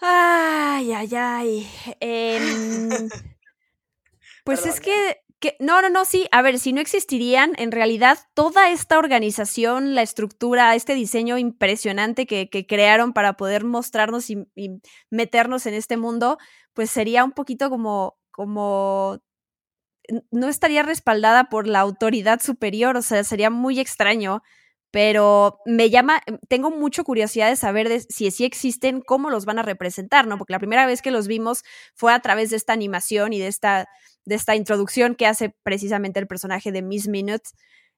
[0.00, 1.70] Ay, ay, ay.
[2.00, 2.88] Em,
[4.44, 6.26] pues es que, que, no, no, no, sí.
[6.32, 12.26] A ver, si no existirían, en realidad toda esta organización, la estructura, este diseño impresionante
[12.26, 16.38] que, que crearon para poder mostrarnos y, y, meternos en este mundo,
[16.72, 19.22] pues sería un poquito como, como
[20.30, 24.42] no estaría respaldada por la autoridad superior, o sea, sería muy extraño
[24.92, 29.46] pero me llama, em, tengo mucha curiosidad de saber de si sí existen, cómo los
[29.46, 30.38] van a representar, ¿no?
[30.38, 31.62] Porque la primera vez que los vimos
[31.94, 33.88] fue a través de esta animación y de esta,
[34.26, 37.54] de esta introducción que hace precisamente el personaje de Miss Minutes,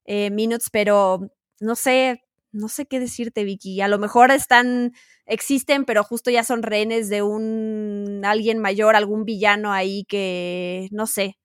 [0.07, 3.81] eh, Minutes, pero no sé, no sé qué decirte, Vicky.
[3.81, 4.93] A lo mejor están,
[5.27, 11.09] existen, pero justo ya son rehenes de un alguien mayor, algún villano ahí que no
[11.09, 11.39] sé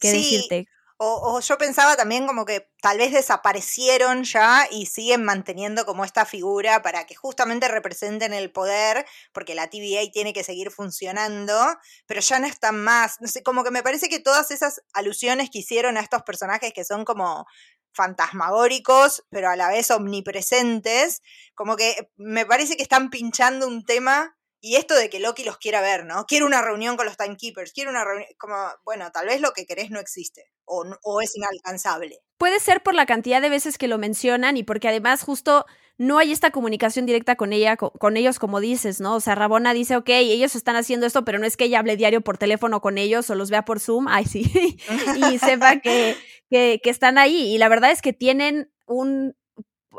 [0.00, 0.66] qué decirte.
[0.96, 6.24] O, yo pensaba también como que tal vez desaparecieron ya y siguen manteniendo como esta
[6.24, 11.58] figura para que justamente representen el poder, porque la TVA tiene que seguir funcionando,
[12.06, 13.20] pero ya no están más.
[13.20, 16.72] No sé, como que me parece que todas esas alusiones que hicieron a estos personajes
[16.72, 17.46] que son como
[17.92, 21.22] fantasmagóricos, pero a la vez omnipresentes,
[21.54, 25.58] como que me parece que están pinchando un tema y esto de que Loki los
[25.58, 26.24] quiera ver, ¿no?
[26.24, 29.66] Quiere una reunión con los Timekeepers, quiere una reunión, como, bueno, tal vez lo que
[29.66, 32.20] querés no existe o, o es inalcanzable.
[32.38, 35.66] Puede ser por la cantidad de veces que lo mencionan y porque además justo
[35.98, 39.16] no hay esta comunicación directa con ella, con, ellos, como dices, ¿no?
[39.16, 41.98] O sea, Rabona dice, ok, ellos están haciendo esto, pero no es que ella hable
[41.98, 44.50] diario por teléfono con ellos o los vea por Zoom, ay, sí,
[45.30, 46.16] y sepa que,
[46.48, 47.54] que, están ahí.
[47.54, 49.36] Y la verdad es que tienen un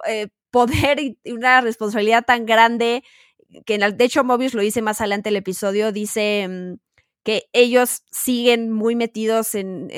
[0.07, 3.03] eh, poder y una responsabilidad tan grande
[3.65, 6.77] que, de hecho, Mobius lo dice más adelante el episodio, dice mm,
[7.23, 9.89] que ellos siguen muy metidos en,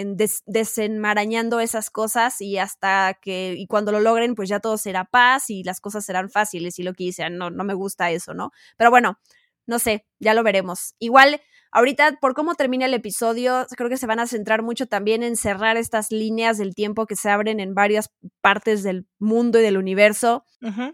[0.46, 5.50] desenmarañando esas cosas y hasta que, y cuando lo logren, pues ya todo será paz
[5.50, 8.52] y las cosas serán fáciles y lo que dicen, no, no me gusta eso, ¿no?
[8.78, 9.20] Pero bueno,
[9.66, 10.96] no sé, ya lo veremos.
[11.00, 11.42] Igual,
[11.72, 15.36] ahorita, por cómo termina el episodio, creo que se van a centrar mucho también en
[15.36, 19.78] cerrar estas líneas del tiempo que se abren en varias partes del mundo y del
[19.78, 20.46] universo.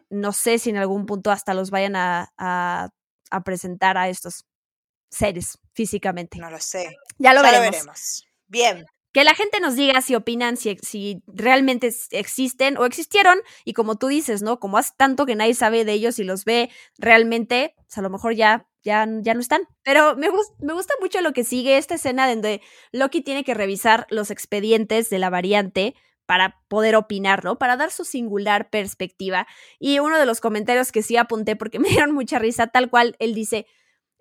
[0.10, 2.90] No sé si en algún punto hasta los vayan a, a,
[3.30, 4.46] a presentar a estos
[5.10, 6.38] seres físicamente.
[6.40, 6.96] No lo sé.
[7.18, 8.26] Ya lo, veremos.
[8.48, 8.86] Bien.
[9.14, 13.40] Que la gente nos diga si opinan, si, si realmente existen o existieron.
[13.64, 14.60] Y como tú dices, ¿no?
[14.60, 18.10] Como hace tanto que nadie sabe de ellos y los ve realmente, pues a lo
[18.10, 19.62] mejor ya, ya, ya no están.
[19.84, 24.06] Pero me, me gusta mucho lo que sigue esta escena donde Loki tiene que revisar
[24.10, 27.58] los expedientes de la variante para poder opinar, ¿no?
[27.58, 29.48] Para dar su singular perspectiva.
[29.80, 33.16] Y uno de los comentarios que sí apunté porque me dieron mucha risa, tal cual,
[33.20, 33.66] él dice,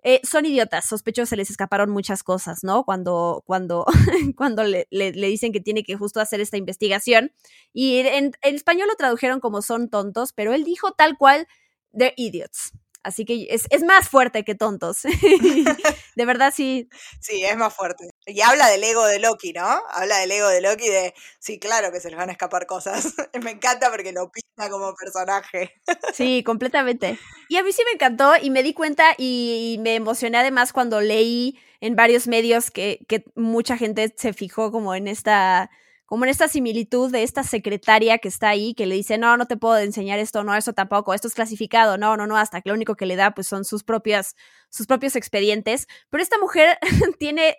[0.03, 2.83] eh, son idiotas, sospechosos, se les escaparon muchas cosas, ¿no?
[2.83, 3.85] Cuando, cuando,
[4.35, 7.31] cuando le, dicen que tiene que justo hacer esta investigación.
[7.71, 11.47] Y en, en, español lo tradujeron como son tontos, pero él dijo tal cual,
[11.93, 12.73] they're idiots.
[13.03, 15.01] Así que es, es más fuerte que tontos.
[16.15, 16.89] de verdad, sí.
[17.19, 18.09] Sí, es más fuerte.
[18.25, 19.65] Y habla del ego de Loki, ¿no?
[19.89, 23.13] Habla del ego de Loki de, sí, claro que se les van a escapar cosas.
[23.43, 25.73] me encanta porque lo pinta como personaje.
[26.13, 27.19] sí, completamente.
[27.49, 31.01] Y a mí sí me encantó y me di cuenta y, me emocioné además cuando
[31.01, 35.69] leí en varios medios que, que mucha gente se fijó como en esta
[36.13, 39.47] como en esta similitud de esta secretaria que está ahí, que le dice, no, no
[39.47, 42.69] te puedo enseñar esto, no, eso tampoco, esto es clasificado, no, no, no, hasta que
[42.69, 44.35] lo único que le da pues son sus propias,
[44.69, 45.87] sus propios expedientes.
[46.11, 46.77] Pero esta mujer
[47.17, 47.57] tiene,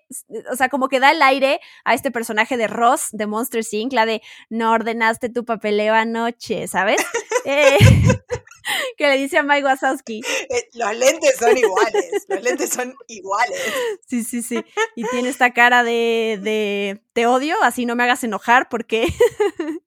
[0.53, 3.93] o sea, como que da el aire a este personaje de Ross de Monster Inc.,
[3.93, 7.05] la de, no ordenaste tu papeleo anoche, ¿sabes?
[7.45, 7.79] Eh,
[8.97, 10.23] que le dice a Mike Wazowski.
[10.51, 13.61] Eh, los lentes son iguales, los lentes son iguales.
[14.07, 14.65] Sí, sí, sí.
[14.97, 19.07] Y tiene esta cara de, de te odio, así no me hagas enojar porque,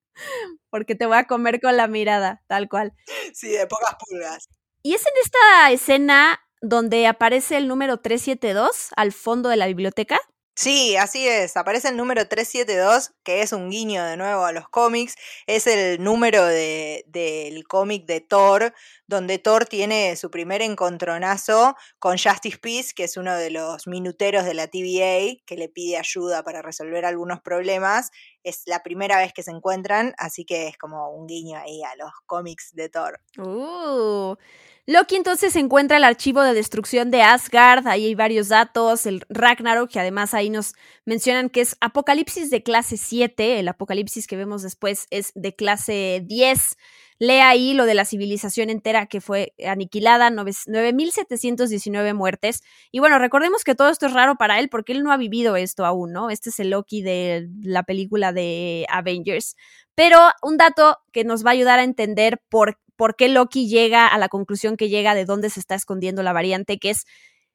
[0.70, 2.94] porque te voy a comer con la mirada, tal cual.
[3.34, 4.50] Sí, de pocas pulgas.
[4.84, 10.20] Y es en esta escena donde aparece el número 372 al fondo de la biblioteca.
[10.60, 11.56] Sí, así es.
[11.56, 15.16] Aparece el número 372, que es un guiño de nuevo a los cómics.
[15.46, 18.74] Es el número del de, cómic de Thor,
[19.08, 24.46] donde Thor tiene su primer encontronazo con Justice Peace, que es uno de los minuteros
[24.46, 28.12] de la TVA, que le pide ayuda para resolver algunos problemas.
[28.44, 31.96] Es la primera vez que se encuentran, así que es como un guiño ahí a
[31.96, 33.20] los cómics de Thor.
[33.38, 34.36] Uh.
[34.90, 39.90] Loki entonces encuentra el archivo de destrucción de Asgard, ahí hay varios datos, el Ragnarok,
[39.90, 44.62] que además ahí nos mencionan que es Apocalipsis de clase 7, el Apocalipsis que vemos
[44.62, 46.78] después es de clase 10.
[47.20, 52.62] Lee ahí lo de la civilización entera que fue aniquilada, 9.719 muertes.
[52.92, 55.56] Y bueno, recordemos que todo esto es raro para él porque él no ha vivido
[55.56, 56.30] esto aún, ¿no?
[56.30, 59.56] Este es el Loki de la película de Avengers.
[59.96, 64.08] Pero un dato que nos va a ayudar a entender por por qué Loki llega
[64.08, 67.06] a la conclusión que llega de dónde se está escondiendo la variante, que es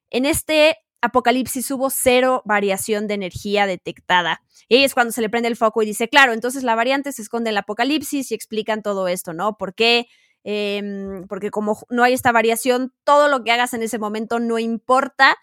[0.08, 4.40] en este apocalipsis hubo cero variación de energía detectada.
[4.68, 7.20] Y es cuando se le prende el foco y dice, claro, entonces la variante se
[7.20, 9.58] esconde en el apocalipsis y explican todo esto, ¿no?
[9.58, 10.06] ¿Por qué?
[10.44, 14.58] Em, porque como no hay esta variación, todo lo que hagas en ese momento no
[14.58, 15.36] importa,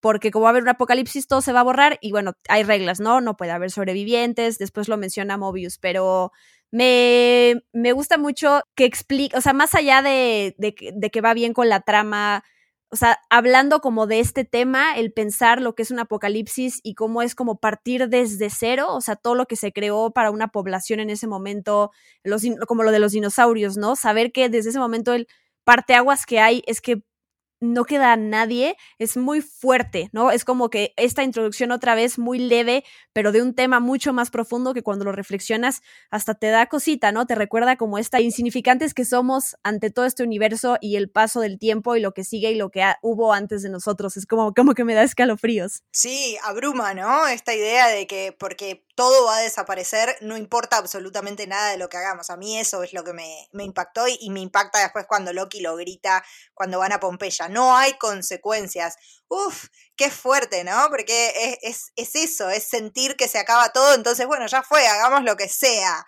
[0.00, 2.62] porque como va a haber un apocalipsis, todo se va a borrar y bueno, hay
[2.62, 3.20] reglas, ¿no?
[3.20, 6.32] No puede haber sobrevivientes, después lo menciona Mobius, pero
[6.70, 10.74] me, me gusta mucho que explique, o sea, más allá de, de,
[11.10, 12.44] que va bien con la trama,
[12.90, 16.94] o sea, hablando como de este tema, el pensar lo que es un apocalipsis y
[16.94, 20.48] cómo es como partir desde cero, o sea, todo lo que se creó para una
[20.48, 21.90] población en ese momento,
[22.68, 23.96] como lo de los dinosaurios, ¿no?
[23.96, 25.26] Saber que desde ese momento el
[25.64, 27.02] parteaguas que hay es que
[27.66, 30.30] no queda nadie, es muy fuerte, ¿no?
[30.30, 34.30] Es como que esta introducción otra vez muy leve, pero de un tema mucho más
[34.30, 37.26] profundo que cuando lo reflexionas hasta te da cosita, ¿no?
[37.26, 41.58] Te recuerda como esta insignificantes que somos ante todo este universo y el paso del
[41.58, 44.16] tiempo y lo que sigue y lo que hubo antes de nosotros.
[44.16, 45.82] Es como, como que me da escalofríos.
[45.90, 47.26] Sí, abruma, ¿no?
[47.26, 51.90] Esta idea de que, porque todo va a desaparecer, no importa absolutamente nada de lo
[51.90, 52.30] que hagamos.
[52.30, 55.76] A mí eso es lo que me, impactó y, me impacta después cuando Loki lo
[55.76, 57.48] grita cuando van a Pompeya.
[57.48, 58.96] No hay consecuencias.
[59.28, 60.88] Uf, qué fuerte, ¿no?
[60.88, 65.36] Porque es, eso, es sentir que se acaba todo, entonces bueno, ya fue, hagamos lo
[65.36, 66.04] que sea.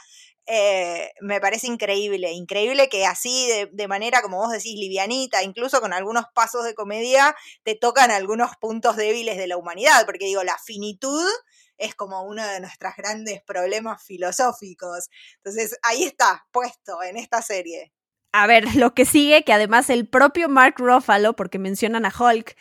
[0.46, 5.82] Eh, me parece increíble, increíble que así de, de, manera, como vos decís, livianita, incluso
[5.82, 10.42] con algunos pasos de comedia, te tocan algunos puntos débiles de la humanidad, porque digo,
[10.44, 11.28] la finitud
[11.78, 15.08] es como uno de nuestros grandes problemas filosóficos.
[15.36, 17.92] Entonces, ahí está, puesto en esta serie.
[18.32, 22.56] A ver, lo que sigue, que además el propio Mark Ruffalo, porque mencionan a Hulk,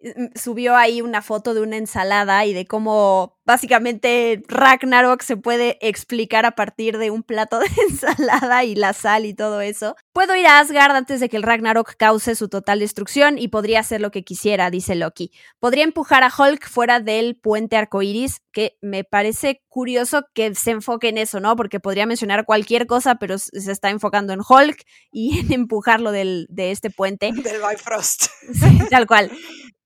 [0.00, 5.78] mm, subió ahí una foto de una ensalada y de cómo básicamente Ragnarok se puede
[5.80, 9.96] explicar a partir de un plato de ensalada y la sal y todo eso.
[10.12, 13.80] Puedo ir a Asgard antes de que el Ragnarok cause su total destrucción y podría
[13.80, 15.32] hacer lo que quisiera, dice Loki.
[15.58, 21.08] Podría empujar a Hulk fuera del puente arcoiris, que me parece curioso que se enfoque
[21.08, 21.56] en eso, ¿no?
[21.56, 26.46] Porque podría mencionar cualquier cosa, pero se está enfocando en Hulk y en empujarlo del,
[26.50, 27.32] de este puente.
[27.32, 28.26] Del Bifrost.
[28.52, 29.30] Sí, tal cual.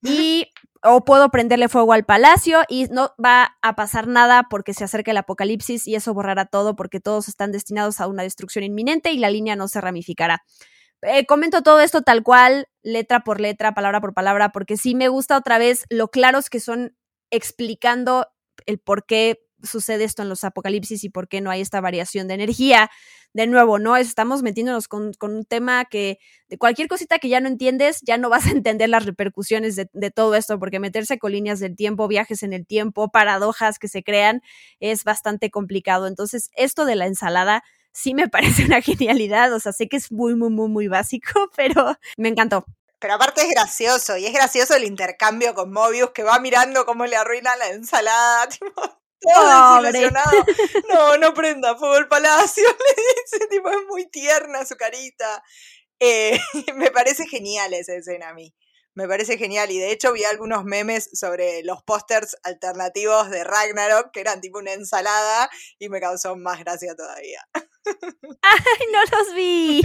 [0.02, 0.48] Y
[0.84, 5.10] o puedo prenderle fuego al palacio y no va a pasar nada porque se acerca
[5.10, 9.18] el apocalipsis y eso borrará todo porque todos están destinados a una destrucción inminente y
[9.18, 10.44] la línea no se ramificará.
[11.00, 15.08] Eh, comento todo esto tal cual, letra por letra, palabra por palabra, porque sí me
[15.08, 16.96] gusta otra vez lo claros que son
[17.30, 18.28] explicando
[18.66, 22.28] el por qué sucede esto en los apocalipsis y por qué no hay esta variación
[22.28, 22.90] de energía.
[23.34, 23.96] De nuevo, ¿no?
[23.96, 26.18] Estamos metiéndonos con, un tema que
[26.48, 29.90] de cualquier cosita que ya no entiendes, ya no vas a entender las repercusiones de,
[29.92, 33.88] de, todo esto, porque meterse con líneas del tiempo, viajes en el tiempo, paradojas que
[33.88, 34.40] se crean,
[34.80, 36.06] es bastante complicado.
[36.06, 37.62] Entonces, esto de la ensalada
[37.94, 41.48] sí me parece una genialidad, o sea, sé que es muy, muy, muy, muy básico,
[41.56, 42.66] pero me encantó.
[42.98, 47.06] Pero aparte es gracioso, y es gracioso el intercambio con Mobius que va mirando cómo
[47.06, 48.48] le arruina la ensalada.
[50.88, 55.42] No, no prenda fuego el palacio, le dice, tipo, es muy tierna su carita.
[56.00, 56.38] Eh,
[56.74, 58.54] me parece genial esa escena a mí.
[58.94, 59.70] Me parece genial.
[59.70, 64.58] Y de hecho vi algunos memes sobre los pósters alternativos de Ragnarok, que eran tipo
[64.58, 67.46] una ensalada, y me causó más gracia todavía.
[68.42, 69.82] ¡Ay, no los vi!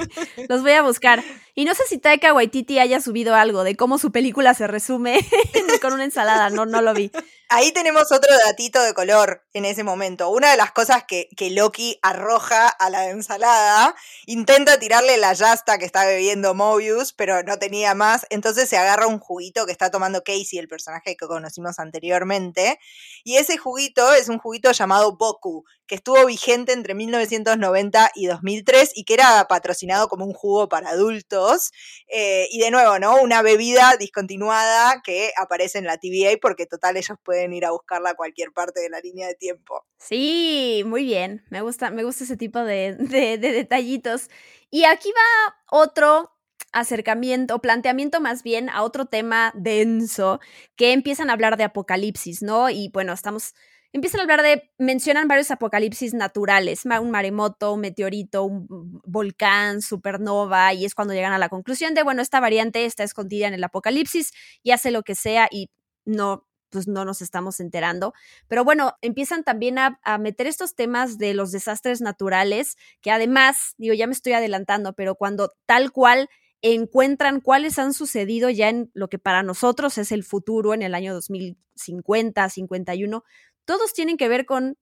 [0.48, 1.24] Los voy a buscar.
[1.56, 5.20] Y no sé si Taika Waititi haya subido algo de cómo su película se resume
[5.82, 6.50] con una ensalada.
[6.50, 7.12] No, no lo vi.
[7.50, 10.30] Ahí tenemos otro datito de color en ese momento.
[10.30, 13.96] Una de las cosas que, que Loki arroja a la ensalada,
[14.28, 18.28] intenta tirarle la yasta que está bebiendo Mobius, pero no tenía más.
[18.30, 22.80] Entonces se agarra un juguito que está tomando Casey, el personaje que conocimos anteriormente.
[23.24, 28.92] Y ese juguito es un juguito llamado Boku, que estuvo vigente entre 1990 y 2003
[28.94, 31.72] y que era patrocinado como un jugo para adultos.
[32.08, 33.20] Eh, y de nuevo, ¿no?
[33.20, 38.12] Una bebida discontinuada que aparece en la TVA porque total ellos pueden ir a buscarla
[38.12, 39.84] a cualquier parte de la línea de tiempo.
[39.98, 41.44] Sí, muy bien.
[41.50, 44.30] Me gusta, me gusta ese tipo de, de, de detallitos.
[44.70, 46.32] Y aquí va otro
[46.72, 50.40] acercamiento, planteamiento más bien a otro tema denso,
[50.76, 52.70] que empiezan a hablar de apocalipsis, ¿no?
[52.70, 53.56] Y bueno, estamos
[53.92, 58.68] empiezan a hablar de, mencionan varios apocalipsis naturales, un maremoto, un meteorito, un
[59.06, 63.48] volcán, supernova, y es cuando llegan a la conclusión de, bueno, esta variante está escondida
[63.48, 64.32] en el apocalipsis
[64.64, 65.70] y hace lo que sea y
[66.06, 68.14] no, pues no nos estamos enterando.
[68.48, 73.74] Pero bueno, empiezan también a, a, meter estos temas de los desastres naturales, que además,
[73.78, 76.30] digo, ya me estoy adelantando, pero cuando tal cual
[76.62, 80.94] encuentran cuáles han sucedido ya en lo que para nosotros es el futuro en el
[80.94, 83.24] año 2050, 51,
[83.66, 84.78] todos tienen que ver con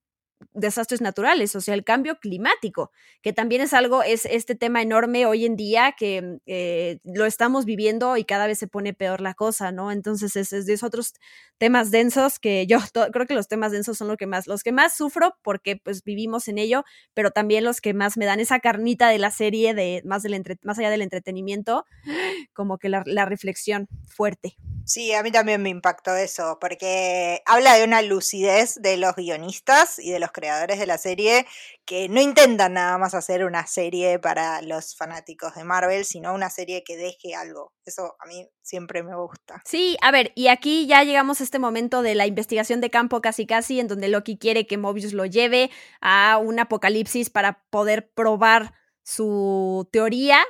[0.54, 5.26] desastres naturales, o sea, el cambio climático, que también es algo, es este tema enorme
[5.26, 9.34] hoy en día que eh, lo estamos viviendo y cada vez se pone peor la
[9.34, 9.91] cosa, ¿no?
[9.91, 11.13] Entonces, es, de otros
[11.58, 12.78] temas densos que yo
[13.12, 16.04] creo que los temas densos son los que más, los que más sufro porque pues
[16.04, 19.73] vivimos en ello, pero también los que más me dan esa carnita de la serie,
[19.73, 21.86] de más, del entre, más allá del entretenimiento,
[22.54, 24.56] como que la, la reflexión fuerte.
[24.86, 30.00] Sí, a mí también me impactó eso, porque habla de una lucidez de los guionistas
[30.00, 31.46] y de los creadores de la serie
[31.86, 36.50] que no intentan nada más hacer una serie para los fanáticos de Marvel, sino una
[36.50, 37.74] serie que deje algo.
[37.86, 39.62] Eso a mí siempre me gusta.
[39.66, 43.22] Sí, a ver, y aquí ya llegamos a este momento de la investigación de campo
[43.22, 48.12] casi casi, en donde Loki quiere que Mobius lo lleve a un apocalipsis para poder
[48.12, 50.40] probar su teoría.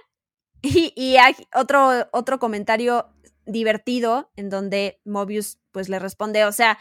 [0.63, 3.13] Y, y hay otro, otro comentario
[3.46, 6.80] divertido en donde Mobius pues le responde, o sea,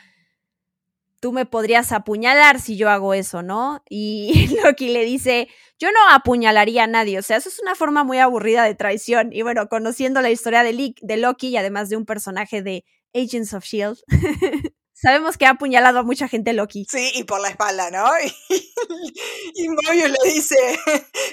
[1.26, 3.82] tú me podrías apuñalar si yo hago eso, ¿no?
[3.88, 8.04] Y Loki le dice, yo no apuñalaría a nadie, o sea, eso es una forma
[8.04, 9.32] muy aburrida de traición.
[9.32, 13.54] Y bueno, conociendo la historia de, de Loki y además de un personaje de Agents
[13.54, 13.98] of Shield,
[14.92, 16.86] Sabemos que ha apuñalado a mucha gente Loki.
[16.88, 18.06] Sí, y por la espalda, ¿no?
[19.54, 20.56] Y, y Mobius le dice,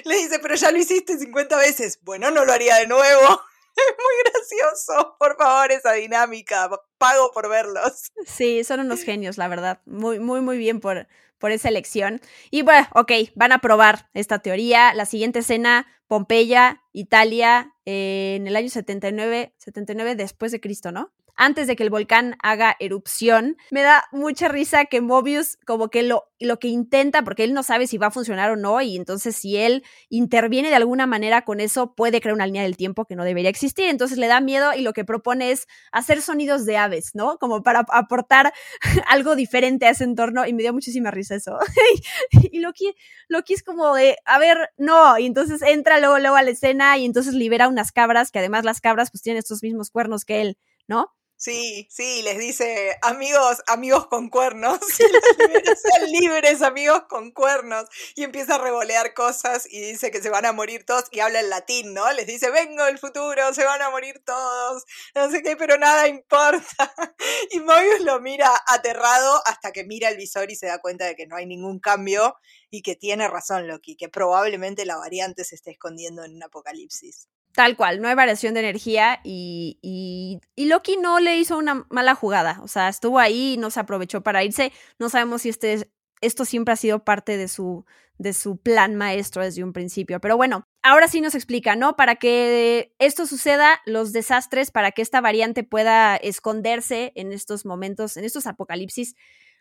[0.04, 2.00] le dice, pero ya lo hiciste 50 veces.
[2.02, 3.40] Bueno, no lo haría de nuevo.
[3.76, 6.70] Es muy gracioso, por favor, esa dinámica.
[6.98, 8.10] Pago por verlos.
[8.26, 9.80] Sí, son unos genios, la verdad.
[9.84, 11.08] Muy, muy, muy bien por,
[11.38, 12.20] por esa elección.
[12.50, 14.94] Y bueno, ok, van a probar esta teoría.
[14.94, 21.12] La siguiente escena, Pompeya, Italia, eh, en el año 79, 79 después de Cristo, ¿no?
[21.36, 23.56] Antes de que el volcán haga erupción.
[23.70, 27.62] Me da mucha risa que Mobius como que lo, lo que intenta, porque él no
[27.62, 31.42] sabe si va a funcionar o no, y entonces si él interviene de alguna manera
[31.42, 33.88] con eso, puede crear una línea del tiempo que no debería existir.
[33.88, 37.38] Entonces le da miedo y lo que propone es hacer sonidos de aves, ¿no?
[37.38, 38.52] Como para aportar
[39.08, 41.58] algo diferente a ese entorno y me dio muchísima risa eso.
[42.52, 42.94] y Loki,
[43.28, 46.96] Loki es como de, a ver, no, y entonces entra luego, luego a la escena
[46.98, 50.40] y entonces libera unas cabras, que además las cabras pues tienen estos mismos cuernos que
[50.40, 50.58] él,
[50.88, 51.12] ¿no?
[51.36, 58.54] Sí, sí, les dice amigos, amigos con cuernos, sean libres amigos con cuernos y empieza
[58.54, 61.92] a revolear cosas y dice que se van a morir todos y habla en latín,
[61.92, 62.10] ¿no?
[62.12, 66.08] Les dice, vengo el futuro, se van a morir todos, no sé qué, pero nada
[66.08, 66.94] importa.
[67.50, 71.14] Y Mobius lo mira aterrado hasta que mira el visor y se da cuenta de
[71.14, 72.36] que no hay ningún cambio
[72.70, 77.28] y que tiene razón Loki, que probablemente la variante se esté escondiendo en un apocalipsis.
[77.54, 82.16] Tal cual, no hay variación de energía y, y, Loki no le hizo una mala
[82.16, 82.58] jugada.
[82.62, 84.72] O sea, estuvo ahí y no se aprovechó para irse.
[84.98, 85.88] No sabemos si este,
[86.20, 87.84] esto siempre ha sido parte de su,
[88.18, 90.20] de su plan maestro desde un principio.
[90.20, 91.94] Pero bueno, ahora sí nos explica, ¿no?
[91.94, 98.16] Para que esto suceda, los desastres, para que esta variante pueda esconderse en estos momentos,
[98.16, 99.14] en estos apocalipsis,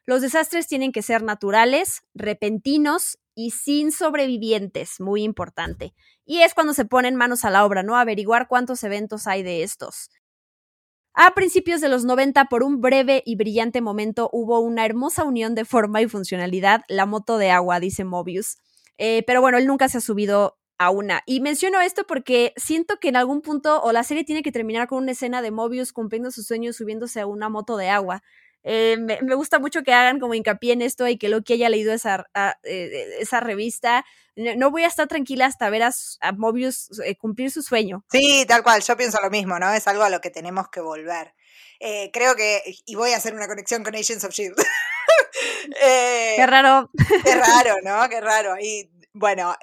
[0.06, 5.94] los desastres tienen que ser naturales, repentinos y sin sobrevivientes, muy importante.
[6.26, 7.96] Y es cuando se ponen manos a la obra, ¿no?
[7.96, 10.10] Averiguar cuántos eventos hay de estos.
[11.16, 15.54] A principios de los 90, por un breve y brillante momento, hubo una hermosa unión
[15.54, 18.58] de forma y funcionalidad, la moto de agua, dice Mobius.
[18.98, 21.22] Eh, pero bueno, él nunca se ha subido a una.
[21.28, 24.88] Y menciono esto porque siento que en algún punto o la serie tiene que terminar
[24.88, 28.24] con una escena de Mobius cumpliendo sus sueños subiéndose a una moto de agua.
[28.64, 31.94] Eh, me, gusta mucho que hagan como hincapié en esto y que Loki haya leído
[31.94, 32.28] esa,
[32.64, 34.06] eh, esa revista.
[34.36, 35.92] No, voy a estar tranquila hasta ver a,
[36.32, 38.04] Mobius eh, cumplir su sueño.
[38.10, 39.72] Sí, tal cual, yo pienso lo mismo, ¿no?
[39.74, 41.36] Es algo a lo que tenemos que volver.
[42.14, 44.56] creo que, y voy a hacer una conexión con Agents of Shield.
[45.80, 46.90] qué raro.
[47.24, 48.10] Qué raro, ¿no?
[48.10, 48.56] Qué raro.
[48.60, 49.56] Y bueno,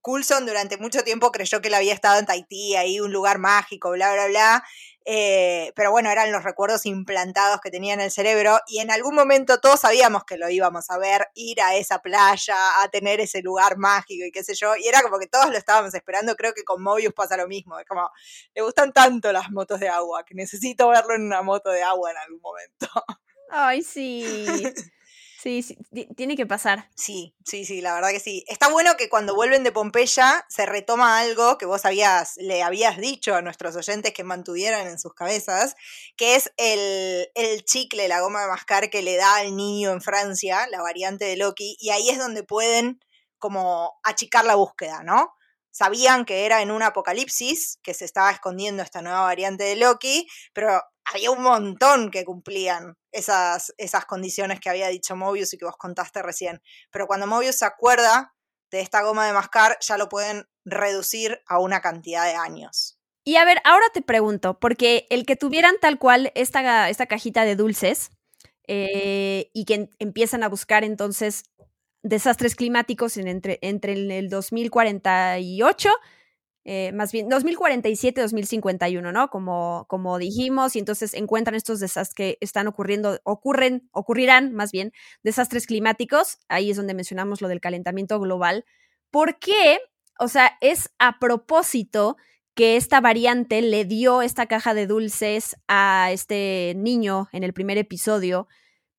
[0.00, 3.90] Coulson durante mucho tiempo creyó que él había estado en Tahití, ahí un lugar mágico,
[3.90, 4.64] bla, bla, bla.
[5.08, 9.14] Eh, pero bueno, eran los recuerdos implantados que tenía en el cerebro y en algún
[9.14, 13.40] momento todos sabíamos que lo íbamos a ver, ir a esa playa, a tener ese
[13.40, 16.52] lugar mágico y qué sé yo, y era como que todos lo estábamos esperando, creo
[16.54, 18.10] que con Mobius pasa lo mismo, es como,
[18.52, 22.10] le gustan tanto las motos de agua, que necesito verlo en una moto de agua
[22.10, 22.88] en algún momento.
[23.48, 24.24] Ay, sí.
[25.38, 25.76] Sí, sí,
[26.16, 26.88] tiene que pasar.
[26.94, 28.44] Sí, sí, sí, la verdad que sí.
[28.48, 32.96] Está bueno que cuando vuelven de Pompeya se retoma algo que vos habías, le habías
[32.96, 35.76] dicho a nuestros oyentes que mantuvieran en sus cabezas,
[36.16, 40.00] que es el, el chicle, la goma de mascar que le da al niño en
[40.00, 43.00] Francia, la variante de Loki, y ahí es donde pueden
[43.38, 45.35] como achicar la búsqueda, ¿no?
[45.76, 50.26] Sabían que era en un apocalipsis, que se estaba escondiendo esta nueva variante de Loki,
[50.54, 55.66] pero había un montón que cumplían esas, esas condiciones que había dicho Mobius y que
[55.66, 56.62] vos contaste recién.
[56.90, 58.34] Pero cuando Mobius se acuerda
[58.70, 62.98] de esta goma de mascar, ya lo pueden reducir a una cantidad de años.
[63.22, 67.44] Y a ver, ahora te pregunto, porque el que tuvieran tal cual esta, esta cajita
[67.44, 68.08] de dulces
[68.66, 71.44] eh, y que empiezan a buscar entonces
[72.08, 75.90] desastres climáticos en entre, entre el 2048
[76.68, 79.30] eh, más bien 2047-2051, ¿no?
[79.30, 84.92] Como, como dijimos, y entonces encuentran estos desastres que están ocurriendo, ocurren, ocurrirán más bien
[85.22, 88.64] desastres climáticos, ahí es donde mencionamos lo del calentamiento global.
[89.12, 89.78] ¿Por qué?
[90.18, 92.16] O sea, es a propósito
[92.56, 97.78] que esta variante le dio esta caja de dulces a este niño en el primer
[97.78, 98.48] episodio.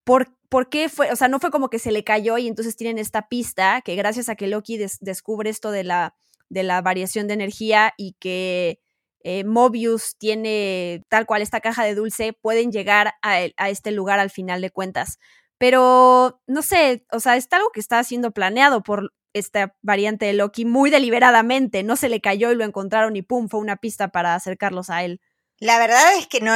[0.05, 1.11] ¿Por, ¿por qué fue?
[1.11, 3.95] O sea, no fue como que se le cayó y entonces tienen esta pista que
[3.95, 6.15] gracias a que Loki descubre esto de la
[6.49, 8.79] de la variación de energía y que
[9.23, 14.29] eh, Mobius tiene tal cual esta caja de dulce, pueden llegar a, este lugar al
[14.29, 15.19] final de cuentas.
[15.57, 20.33] Pero, no sé, o sea, es algo que está siendo planeado por esta variante de
[20.33, 21.83] Loki muy deliberadamente.
[21.83, 25.03] No se le cayó y lo encontraron y pum, fue una pista para acercarlos a
[25.03, 25.19] él.
[25.59, 26.53] La verdad es que no,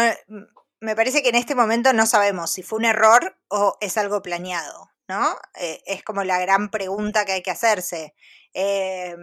[0.82, 4.21] me parece que en este momento no sabemos si fue un error o es algo
[4.21, 5.38] planeado, ¿no?
[5.55, 8.15] Eh, es como la gran pregunta que hay que hacerse.
[8.53, 9.15] Eh,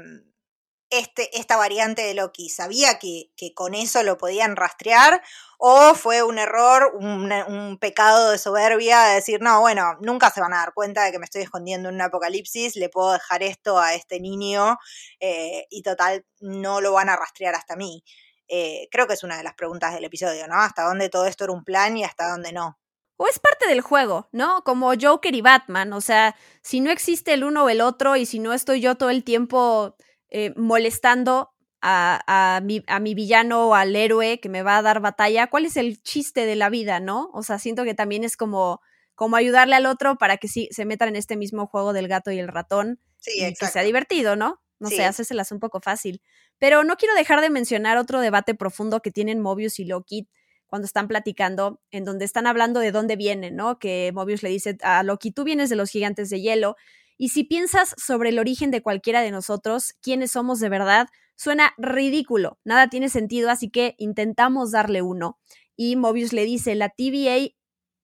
[0.90, 5.20] este, esta variante de Loki sabía que, que, con eso lo podían rastrear
[5.58, 10.54] o fue un error, un, pecado de soberbia de decir, no, bueno, nunca se van
[10.54, 13.78] a dar cuenta de que me estoy escondiendo en un apocalipsis, le puedo dejar esto
[13.78, 14.78] a este niño
[15.20, 18.02] eh, y total, no lo van a rastrear hasta mí.
[18.48, 20.56] Eh, creo que es una de las preguntas del episodio, ¿no?
[20.56, 22.78] Hasta dónde todo esto era un plan y hasta dónde no.
[23.16, 24.62] O es parte del juego, ¿no?
[24.62, 28.26] Como Joker y Batman, o sea, si no existe el uno o el otro y
[28.26, 29.96] si no estoy yo todo el tiempo
[30.30, 34.82] eh, molestando a, a, mi, a mi villano o al héroe que me va a
[34.82, 37.30] dar batalla, ¿cuál es el chiste de la vida, no?
[37.34, 38.80] O sea, siento que también es como,
[39.14, 42.30] como ayudarle al otro para que sí se metan en este mismo juego del gato
[42.30, 44.62] y el ratón sí, y que sea divertido, ¿no?
[44.78, 44.96] No sí.
[44.96, 46.22] sé, hacéselas un poco fácil.
[46.58, 50.28] Pero no quiero dejar de mencionar otro debate profundo que tienen Mobius y Loki
[50.66, 53.78] cuando están platicando, en donde están hablando de dónde vienen, ¿no?
[53.78, 56.76] Que Mobius le dice a Loki, tú vienes de los gigantes de hielo,
[57.16, 61.72] y si piensas sobre el origen de cualquiera de nosotros, quiénes somos de verdad, suena
[61.76, 65.38] ridículo, nada tiene sentido, así que intentamos darle uno.
[65.76, 67.54] Y Mobius le dice, la TVA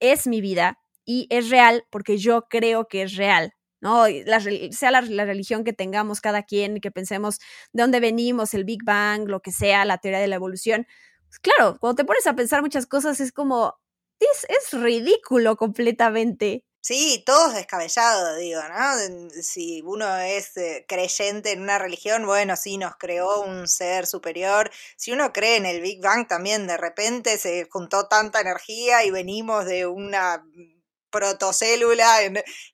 [0.01, 3.55] es mi vida y es real porque yo creo que es real.
[3.85, 4.07] ¿No?
[4.09, 7.39] La, sea la, religión que tengamos cada quien, que pensemos
[7.73, 10.87] de dónde venimos, el Big Bang, lo que sea, la teoría de la evolución.
[11.43, 13.79] Claro, cuando te pones a pensar muchas cosas es como,
[14.19, 16.65] es, es ridículo completamente.
[16.81, 19.31] Sí, todo es descabellado, digo, ¿no?
[19.43, 24.71] Si uno es eh, creyente en una religión, bueno, sí, nos creó un ser superior.
[24.97, 29.11] Si uno cree en el Big Bang, también de repente se juntó tanta energía y
[29.11, 30.45] venimos de una
[31.15, 32.23] protocélula,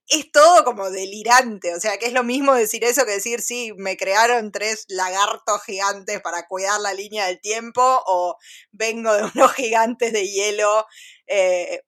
[0.09, 3.72] es todo como delirante, o sea, que es lo mismo decir eso que decir, sí,
[3.76, 8.36] me crearon tres lagartos gigantes para cuidar la línea del tiempo, o
[8.72, 10.86] vengo de unos gigantes de hielo
[11.26, 11.82] eh,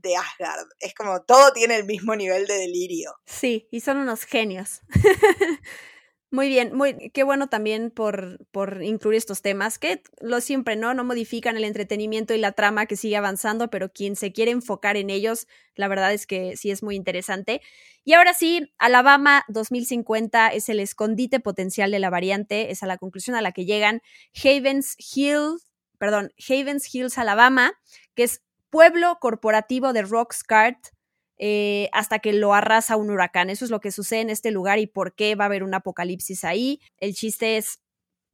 [0.00, 0.68] de Asgard.
[0.78, 3.16] Es como todo tiene el mismo nivel de delirio.
[3.26, 4.82] Sí, y son unos genios.
[6.32, 10.92] Muy bien, muy, qué bueno también por, por incluir estos temas, que lo siempre, ¿no?
[10.92, 14.96] No modifican el entretenimiento y la trama que sigue avanzando, pero quien se quiere enfocar
[14.96, 15.46] en ellos,
[15.76, 17.62] la verdad es que sí es muy interesante.
[18.04, 22.98] Y ahora sí, Alabama 2050 es el escondite potencial de la variante, es a la
[22.98, 24.02] conclusión a la que llegan.
[24.44, 25.58] Havens Hill,
[25.98, 27.72] perdón, Havens Hills, Alabama,
[28.16, 30.88] que es pueblo corporativo de Roxcart,
[31.38, 33.50] eh, hasta que lo arrasa un huracán.
[33.50, 35.74] Eso es lo que sucede en este lugar y por qué va a haber un
[35.74, 36.80] apocalipsis ahí.
[36.98, 37.80] El chiste es,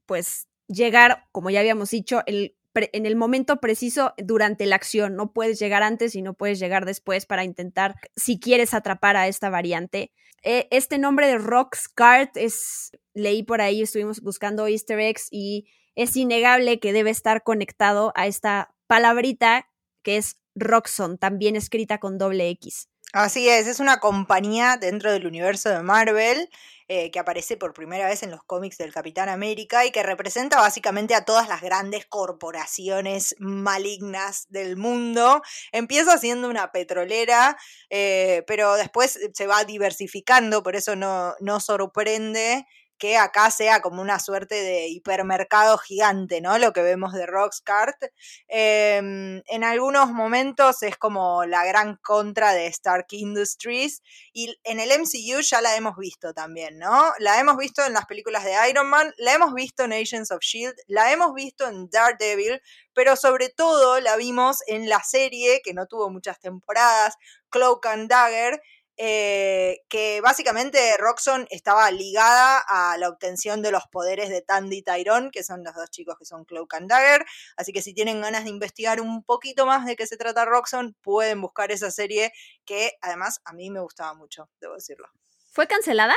[0.07, 5.17] pues, llegar, como ya habíamos dicho, en el momento preciso durante la acción.
[5.17, 9.29] No puedes llegar antes y no puedes llegar después para intentar, si quieres atrapar a
[9.29, 10.13] esta variante.
[10.43, 16.17] Eh, este nombre de Roxcart es, leí por ahí, estuvimos buscando easter eggs y es
[16.17, 19.69] innegable que debe estar conectado a esta palabrita
[20.03, 22.89] que es Roxxon, también escrita con doble X.
[23.13, 26.49] Así es, es una compañía dentro del universo de Marvel
[26.89, 30.59] eh, que aparece por primera vez en los cómics del Capitán América y que representa
[30.59, 35.43] básicamente a todas las grandes corporaciones malignas del mundo.
[35.73, 37.59] Empieza siendo una petrolera,
[37.91, 42.67] eh, pero después se va diversificando, por eso no, no sorprende
[43.03, 46.57] que acá sea como una suerte de hipermercado gigante, ¿no?
[46.59, 48.01] Lo que vemos de Roxcart.
[48.47, 48.99] Eh,
[49.45, 55.41] en algunos momentos es como la gran contra de Stark Industries y en el MCU
[55.41, 57.13] ya la hemos visto también, ¿no?
[57.19, 60.39] La hemos visto en las películas de Iron Man, la hemos visto en Agents of
[60.41, 62.63] Shield, la hemos visto en Daredevil,
[62.95, 67.17] pero sobre todo la vimos en la serie que no tuvo muchas temporadas,
[67.51, 68.63] Cloak and Dagger,
[68.97, 74.83] eh, que básicamente Roxxon estaba ligada a la obtención de los poderes de Tandy y
[74.83, 77.25] Tyrone, que son los dos chicos que son Cloak and Dagger.
[77.57, 80.95] Así que si tienen ganas de investigar un poquito más de qué se trata Roxxon,
[81.03, 82.33] pueden buscar esa serie
[82.65, 85.09] que además a mí me gustaba mucho, debo decirlo.
[85.51, 86.15] ¿Fue cancelada?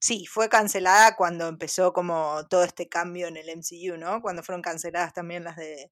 [0.00, 4.22] Sí, fue cancelada cuando empezó como todo este cambio en el MCU, ¿no?
[4.22, 5.90] Cuando fueron canceladas también las de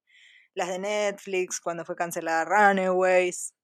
[0.55, 3.55] las de Netflix, cuando fue cancelada Runaways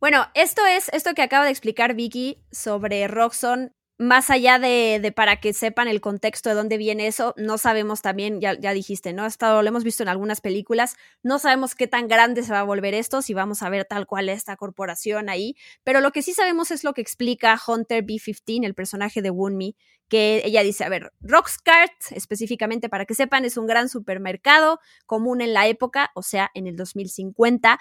[0.00, 3.72] Bueno, esto es esto que acaba de explicar Vicky sobre Roxxon.
[3.98, 8.02] Más allá de, de, para que sepan el contexto de dónde viene eso, no sabemos
[8.02, 9.24] también, ya, ya dijiste, ¿no?
[9.24, 12.62] Estado, lo hemos visto en algunas películas, no sabemos qué tan grande se va a
[12.62, 16.34] volver esto, si vamos a ver tal cual esta corporación ahí, pero lo que sí
[16.34, 19.76] sabemos es lo que explica Hunter B-15, el personaje de Wunmi,
[20.08, 25.40] que ella dice, a ver, Roxcart, específicamente para que sepan, es un gran supermercado común
[25.40, 27.78] en la época, o sea, en el 2050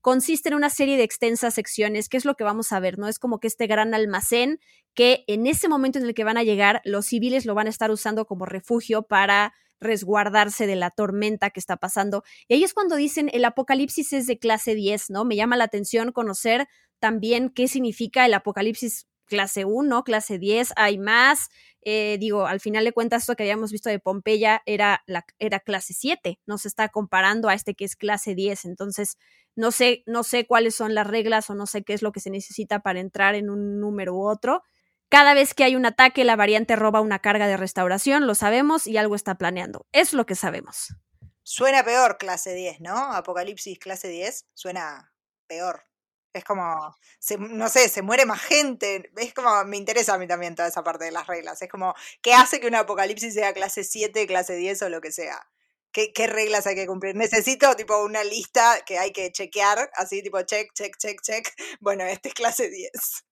[0.00, 3.08] consiste en una serie de extensas secciones, que es lo que vamos a ver, ¿no?
[3.08, 4.60] Es como que este gran almacén
[4.94, 7.70] que en ese momento en el que van a llegar, los civiles lo van a
[7.70, 12.24] estar usando como refugio para resguardarse de la tormenta que está pasando.
[12.48, 15.24] Y ahí es cuando dicen el apocalipsis es de clase 10, ¿no?
[15.24, 16.68] Me llama la atención conocer
[16.98, 21.50] también qué significa el apocalipsis clase 1, clase 10, hay más.
[21.82, 25.60] Eh, digo, al final de cuentas, esto que habíamos visto de Pompeya era, la, era
[25.60, 29.16] clase 7, no se está comparando a este que es clase 10, entonces
[29.54, 32.20] no sé, no sé cuáles son las reglas o no sé qué es lo que
[32.20, 34.62] se necesita para entrar en un número u otro.
[35.08, 38.86] Cada vez que hay un ataque, la variante roba una carga de restauración, lo sabemos
[38.86, 39.86] y algo está planeando.
[39.92, 40.94] Es lo que sabemos.
[41.42, 43.12] Suena peor clase 10, ¿no?
[43.14, 45.14] Apocalipsis clase 10 suena
[45.46, 45.87] peor.
[46.32, 46.94] Es como,
[47.38, 49.10] no sé, se muere más gente.
[49.16, 51.60] Es como, me interesa a mí también toda esa parte de las reglas.
[51.62, 55.12] Es como, ¿qué hace que un apocalipsis sea clase 7, clase 10 o lo que
[55.12, 55.48] sea?
[55.90, 57.16] ¿Qué, ¿Qué, reglas hay que cumplir?
[57.16, 61.48] Necesito tipo una lista que hay que chequear, así tipo check, check, check, check.
[61.80, 62.90] Bueno, este es clase 10.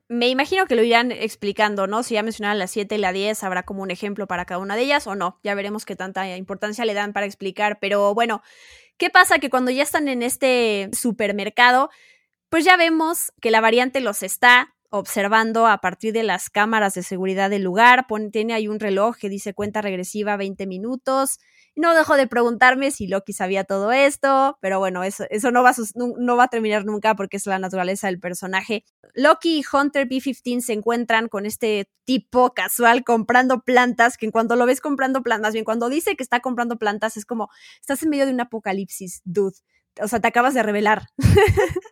[0.08, 2.04] Me imagino que lo irán explicando, ¿no?
[2.04, 4.76] Si ya mencionaron la 7 y la 10, habrá como un ejemplo para cada una
[4.76, 5.40] de ellas o no.
[5.42, 7.78] Ya veremos qué tanta importancia le dan para explicar.
[7.80, 8.40] Pero bueno,
[8.98, 9.40] ¿qué pasa?
[9.40, 11.90] Que cuando ya están en este supermercado,
[12.48, 17.02] pues ya vemos que la variante los está observando a partir de las cámaras de
[17.02, 18.06] seguridad del lugar.
[18.32, 21.38] tiene ahí un reloj que dice cuenta regresiva 20 minutos.
[21.74, 25.70] No dejo de preguntarme si Loki sabía todo esto, pero bueno, eso, eso no, va
[26.44, 28.84] a, terminar nunca porque es la naturaleza del personaje.
[29.14, 34.56] Loki y Hunter B-15 se encuentran con este tipo casual comprando plantas, que en cuanto
[34.56, 38.10] lo ves comprando plantas, bien, cuando dice que está comprando plantas, es como, estás en
[38.10, 39.56] medio de un apocalipsis, dude.
[40.00, 41.08] O sea, te acabas de revelar.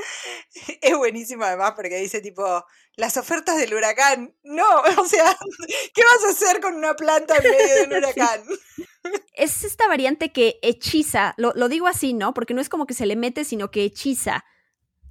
[0.82, 2.64] Es buenísimo además porque dice tipo,
[2.96, 4.34] las ofertas del huracán.
[4.42, 5.36] No, o sea,
[5.94, 8.42] ¿qué vas a hacer con una planta en medio de un huracán?
[9.32, 12.34] Es esta variante que hechiza, lo, lo, digo así, ¿no?
[12.34, 14.44] Porque no es como que se le mete, sino que hechiza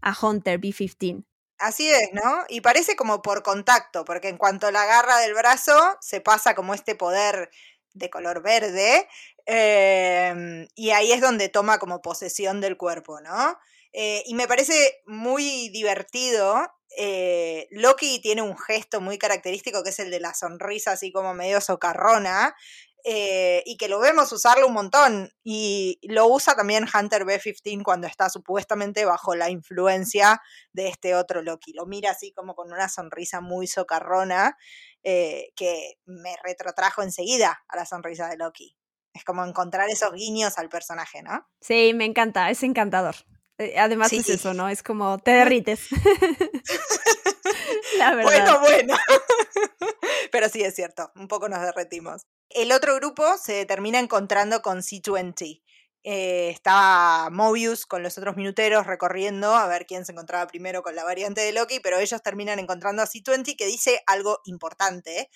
[0.02, 1.24] a Hunter B-15.
[1.60, 2.46] Así es, ¿no?
[2.50, 6.76] Y parece como por contacto, porque en cuanto la agarra del brazo, se pasa como
[6.76, 7.50] este poder
[7.94, 9.08] de color verde,
[9.48, 13.58] eh, y ahí es donde toma como posesión del cuerpo, ¿no?
[14.00, 16.56] Eh, y me parece muy divertido.
[16.96, 21.34] Eh, Loki tiene un gesto muy característico que es el de la sonrisa así como
[21.34, 22.56] medio socarrona.
[23.04, 25.32] Eh, y que lo vemos usarlo un montón.
[25.44, 30.44] Y lo usa también Hunter B-15 cuando está supuestamente bajo la influencia
[30.74, 31.74] de este otro Loki.
[31.74, 34.56] Lo mira así como con una sonrisa muy socarrona
[35.04, 38.76] que me retrotrajo enseguida a la sonrisa de Loki.
[39.14, 41.48] Es como encontrar esos guiños al personaje, ¿no?
[41.62, 43.16] Sí, me encanta, es encantador.
[43.58, 44.70] Eh, además es eso, ¿no?
[44.70, 45.88] Es como te derrites.
[47.98, 48.32] La verdad.
[48.32, 48.96] Bueno, bueno.
[50.32, 52.28] Pero sí es cierto, un poco nos derretimos.
[52.50, 55.64] El otro grupo se termina encontrando con C20.
[56.04, 60.96] Eh, estaba Mobius con los otros minuteros recorriendo a ver quién se encontraba primero con
[60.96, 65.30] la variante de Loki, pero ellos terminan encontrando a C20 que dice algo importante.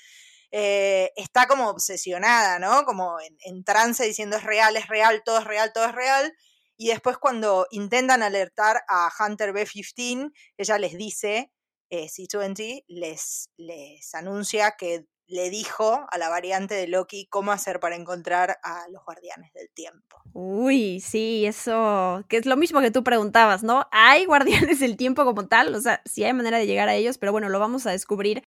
[0.52, 2.86] Eh, está como obsesionada, ¿no?
[2.86, 6.34] Como en, en trance diciendo es real, es real, todo es real, todo es real
[6.82, 11.52] y después cuando intentan alertar a Hunter B-15, ella les dice,
[11.92, 17.80] eh, C-20 les, les anuncia que le dijo a la variante de Loki cómo hacer
[17.80, 20.18] para encontrar a los guardianes del tiempo.
[20.34, 23.88] Uy, sí, eso, que es lo mismo que tú preguntabas, ¿no?
[23.92, 25.76] ¿Hay guardianes del tiempo como tal?
[25.76, 28.44] O sea, sí hay manera de llegar a ellos, pero bueno, lo vamos a descubrir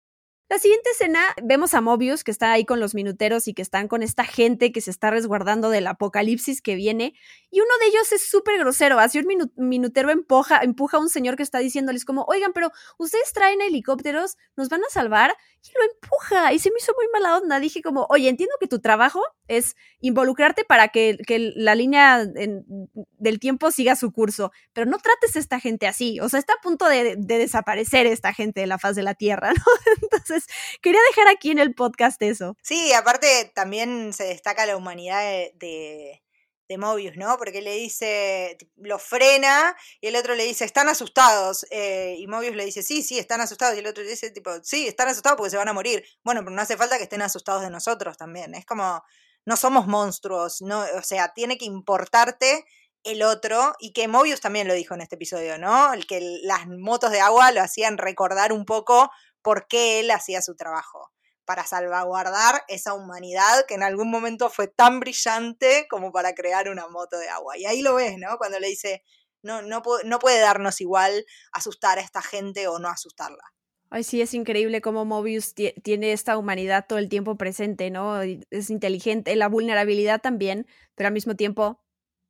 [0.51, 3.89] la siguiente escena vemos a Mobius que está ahí con los minuteros y que están
[3.89, 7.15] con esta gente que se está resguardando del apocalipsis que viene.
[7.51, 8.99] Y uno de ellos es súper grosero.
[8.99, 13.33] Así un minutero empuja, empuja a un señor que está diciéndoles como, oigan, pero ustedes
[13.33, 15.35] traen helicópteros, nos van a salvar.
[15.63, 16.53] Y lo empuja.
[16.53, 17.59] Y se me hizo muy mala onda.
[17.59, 21.17] Dije como, oye, entiendo que tu trabajo es involucrarte para que,
[21.57, 24.53] la línea del tiempo siga su curso.
[24.75, 26.21] Pero no trates a esta gente así.
[26.21, 29.15] O sea, está a punto de, de desaparecer esta gente de la faz de la
[29.15, 29.63] Tierra, ¿no?
[30.03, 30.34] Entonces
[30.81, 32.57] quería dejar aquí en el podcast eso.
[32.63, 35.21] Sí, aparte también se destaca la humanidad
[35.55, 36.23] de,
[36.69, 37.37] de, Mobius, ¿no?
[37.39, 41.67] Porque le dice, lo frena y el otro le dice, están asustados.
[41.71, 43.77] Eh, y Mobius le dice, sí, sí, están asustados.
[43.77, 46.05] Y el otro le dice, tipo, sí, están asustados porque se van a morir.
[46.25, 48.55] Bueno, pero no hace falta que estén asustados de nosotros también.
[48.55, 49.05] Es como,
[49.47, 52.65] no somos monstruos, no, o sea, tiene que importarte
[53.05, 55.93] el otro, y que Mobius también lo dijo en este episodio, ¿no?
[55.93, 59.11] El que las motos de agua lo hacían recordar un poco
[59.45, 61.13] por qué él hacía su trabajo,
[61.45, 66.89] para salvaguardar esa humanidad que en algún momento fue tan brillante como para crear una
[66.89, 67.57] moto de agua.
[67.59, 68.39] Y ahí lo ves, ¿no?
[68.39, 69.03] Cuando le dice,
[69.43, 73.45] no, no, no puede darnos igual asustar a esta gente o no asustarla.
[73.91, 78.23] Ay, sí, es increíble cómo Mobius tiene esta humanidad todo el tiempo presente, ¿no?
[78.23, 81.85] Es inteligente, la vulnerabilidad también, pero al mismo tiempo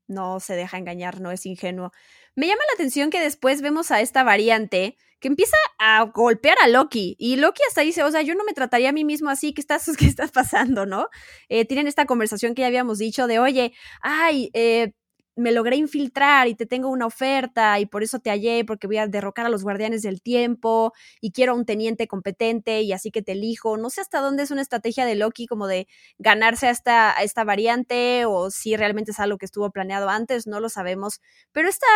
[0.07, 1.93] no se deja engañar, no es ingenuo.
[2.37, 6.69] Me llama la atención que después vemos a esta variante que empieza a golpear a
[6.69, 7.17] Loki.
[7.19, 9.61] Y Loki hasta dice, o sea, yo no me trataría a mí mismo así, ¿qué
[9.61, 11.09] estás, qué pasando, no?
[11.49, 13.73] Eh, tienen esta conversación que ya habíamos dicho de, oye,
[14.03, 14.93] ay, eh,
[15.37, 18.99] me logré infiltrar y te tengo una oferta y por eso te hallé, porque voy
[18.99, 23.11] a derrocar a los guardianes del tiempo y quiero a un teniente competente y así
[23.11, 23.77] que te elijo.
[23.77, 27.23] No sé hasta dónde es una estrategia de Loki como de ganarse a esta, a
[27.23, 31.21] esta variante o si realmente es algo que estuvo planeado antes, no lo sabemos.
[31.53, 31.87] Pero esta,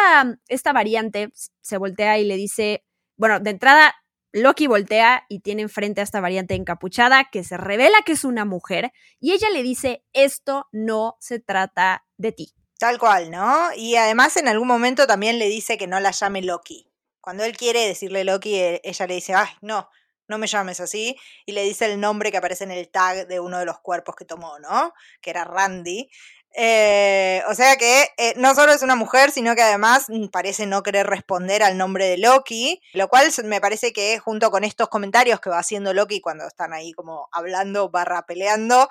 [0.48, 1.30] esta variante
[1.60, 2.84] se voltea y le dice,
[3.16, 3.94] bueno, de entrada
[4.32, 8.44] Loki voltea y tiene enfrente a esta variante encapuchada que se revela que es una
[8.44, 12.57] mujer y ella le dice, esto no se trata de ti.
[12.78, 13.70] Tal cual, ¿no?
[13.74, 16.88] Y además en algún momento también le dice que no la llame Loki.
[17.20, 19.90] Cuando él quiere decirle Loki, e, ella le dice, ay, no,
[20.28, 21.16] no me llames así.
[21.44, 24.14] Y le dice el nombre que aparece en el tag de uno de los cuerpos
[24.14, 24.94] que tomó, ¿no?
[25.20, 26.08] Que era Randy.
[26.54, 30.66] Eh, o sea que eh, no solo es una mujer, sino que además mm, parece
[30.66, 34.88] no querer responder al nombre de Loki, lo cual me parece que junto con estos
[34.88, 38.88] comentarios que va haciendo Loki cuando están ahí como hablando barra peleando,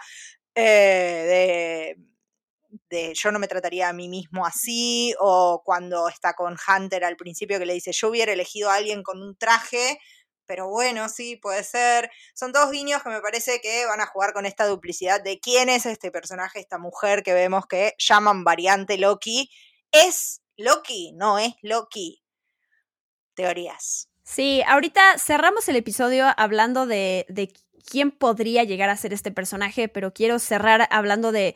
[0.55, 2.07] eh, de
[2.89, 7.17] de yo no me trataría a mí mismo así, o cuando está con Hunter al
[7.17, 9.99] principio que le dice yo hubiera elegido a alguien con un traje,
[10.47, 12.09] pero bueno, sí, puede ser.
[12.33, 15.69] Son dos guiños que me parece que van a jugar con esta duplicidad de quién
[15.69, 19.51] es este personaje, esta mujer que vemos que llaman variante Loki.
[19.91, 21.11] ¿Es Loki?
[21.13, 22.23] No es Loki.
[23.35, 24.09] Teorías.
[24.23, 27.53] Sí, ahorita cerramos el episodio hablando de, de
[27.85, 31.55] quién podría llegar a ser este personaje, pero quiero cerrar hablando de,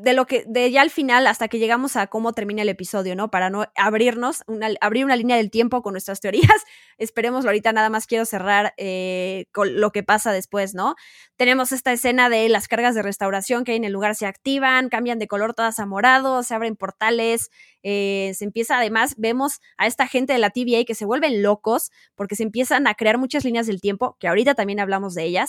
[0.00, 3.14] de lo que, de ya al final, hasta que llegamos a cómo termina el episodio,
[3.14, 3.30] ¿no?
[3.30, 4.42] Para no abrirnos,
[4.80, 6.62] abrir una línea del tiempo con nuestras teorías.
[6.98, 10.94] Esperémoslo ahorita, nada más quiero cerrar eh, con lo que pasa después, ¿no?
[11.36, 14.88] Tenemos esta escena de las cargas de restauración que hay en el lugar se activan,
[14.88, 17.50] cambian de color todas a morado, se abren portales,
[17.82, 21.90] eh, se empieza, además, vemos a esta gente de la TVA que se vuelven locos
[22.14, 25.41] porque se empiezan a crear muchas líneas del tiempo, que ahorita también hablamos de ellas.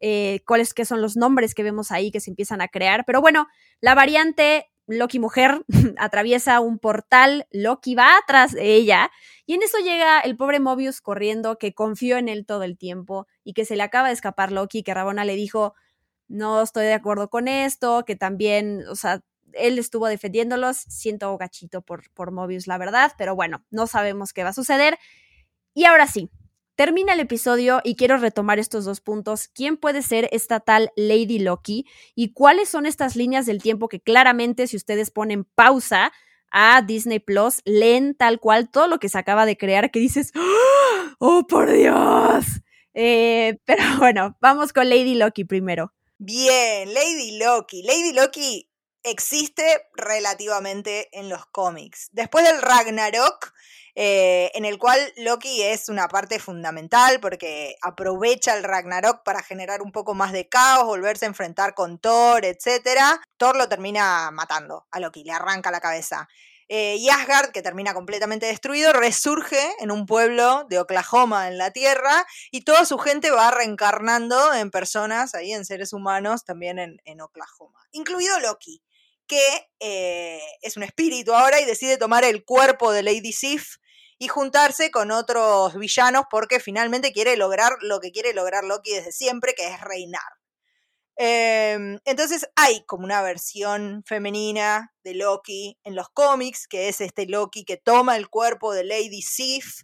[0.00, 3.04] Eh, cuáles que son los nombres que vemos ahí que se empiezan a crear.
[3.04, 3.48] Pero bueno,
[3.80, 5.64] la variante Loki mujer
[5.98, 9.10] atraviesa un portal, Loki va atrás de ella
[9.44, 13.26] y en eso llega el pobre Mobius corriendo que confió en él todo el tiempo
[13.44, 15.74] y que se le acaba de escapar Loki, que Rabona le dijo,
[16.28, 19.20] no estoy de acuerdo con esto, que también, o sea,
[19.52, 24.44] él estuvo defendiéndolos, siento gachito por, por Mobius, la verdad, pero bueno, no sabemos qué
[24.44, 24.98] va a suceder.
[25.74, 26.30] Y ahora sí,
[26.78, 29.48] termina el episodio y quiero retomar estos dos puntos.
[29.48, 31.86] ¿Quién puede ser esta tal Lady Loki?
[32.14, 36.12] ¿Y cuáles son estas líneas del tiempo que claramente si ustedes ponen pausa
[36.52, 40.30] a Disney Plus, leen tal cual todo lo que se acaba de crear que dices,
[41.18, 42.46] ¡Oh, por Dios!
[42.94, 45.92] Eh, pero bueno, vamos con Lady Loki primero.
[46.16, 47.82] Bien, Lady Loki.
[47.82, 48.70] Lady Loki
[49.02, 49.64] existe
[49.94, 52.08] relativamente en los cómics.
[52.12, 53.52] Después del Ragnarok,
[54.00, 59.82] eh, en el cual Loki es una parte fundamental porque aprovecha el Ragnarok para generar
[59.82, 63.00] un poco más de caos, volverse a enfrentar con Thor, etc.
[63.38, 66.28] Thor lo termina matando a Loki, le arranca la cabeza.
[66.68, 71.72] Eh, y Asgard, que termina completamente destruido, resurge en un pueblo de Oklahoma en la
[71.72, 77.20] Tierra y toda su gente va reencarnando en personas, ahí en seres humanos, también en,
[77.20, 78.80] Oklahoma, incluido Loki,
[79.26, 79.42] que
[79.80, 83.78] eh, es un espíritu ahora y decide tomar el cuerpo de Lady Sif
[84.18, 89.12] y juntarse con otros villanos porque finalmente quiere lograr lo que quiere lograr Loki desde
[89.12, 90.38] siempre, que es reinar.
[91.20, 97.26] Em, entonces hay como una versión femenina de Loki en los cómics, que es este
[97.26, 99.82] Loki que toma el cuerpo de Lady Sif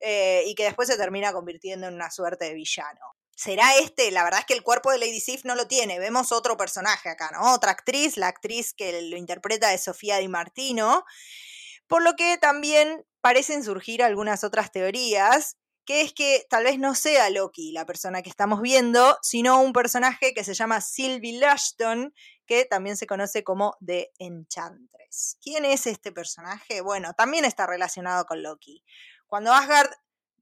[0.00, 3.00] eh, y que después se termina convirtiendo en una suerte de villano.
[3.36, 4.10] ¿Será este?
[4.10, 5.98] La verdad es que el cuerpo de Lady Sif no lo tiene.
[6.00, 7.54] Vemos otro personaje acá, ¿no?
[7.54, 11.04] Otra actriz, la actriz que lo interpreta es Sofía Di Martino.
[11.92, 16.94] Por lo que también parecen surgir algunas otras teorías, que es que tal vez no
[16.94, 22.14] sea Loki la persona que estamos viendo, sino un personaje que se llama Sylvie Lashton,
[22.46, 25.36] que también se conoce como The Enchantress.
[25.42, 26.80] ¿Quién es este personaje?
[26.80, 28.82] Bueno, también está relacionado con Loki.
[29.26, 29.90] Cuando Asgard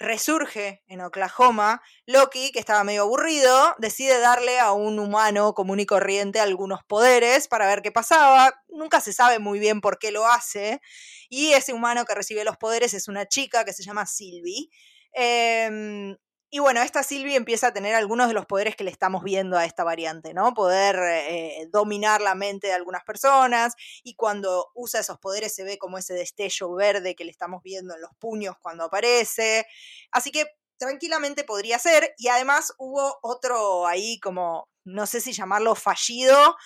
[0.00, 5.86] resurge en Oklahoma, Loki, que estaba medio aburrido, decide darle a un humano común y
[5.86, 8.52] corriente algunos poderes para ver qué pasaba.
[8.68, 10.80] Nunca se sabe muy bien por qué lo hace.
[11.28, 14.70] Y ese humano que recibe los poderes es una chica que se llama Sylvie.
[15.12, 16.16] Em,
[16.52, 19.56] y bueno, esta Sylvie empieza a tener algunos de los poderes que le estamos viendo
[19.56, 20.52] a esta variante, ¿no?
[20.52, 25.78] Poder eh, dominar la mente de algunas personas y cuando usa esos poderes se ve
[25.78, 29.64] como ese destello verde que le estamos viendo en los puños cuando aparece.
[30.10, 30.44] Así que
[30.76, 36.56] tranquilamente podría ser y además hubo otro ahí como, no sé si llamarlo fallido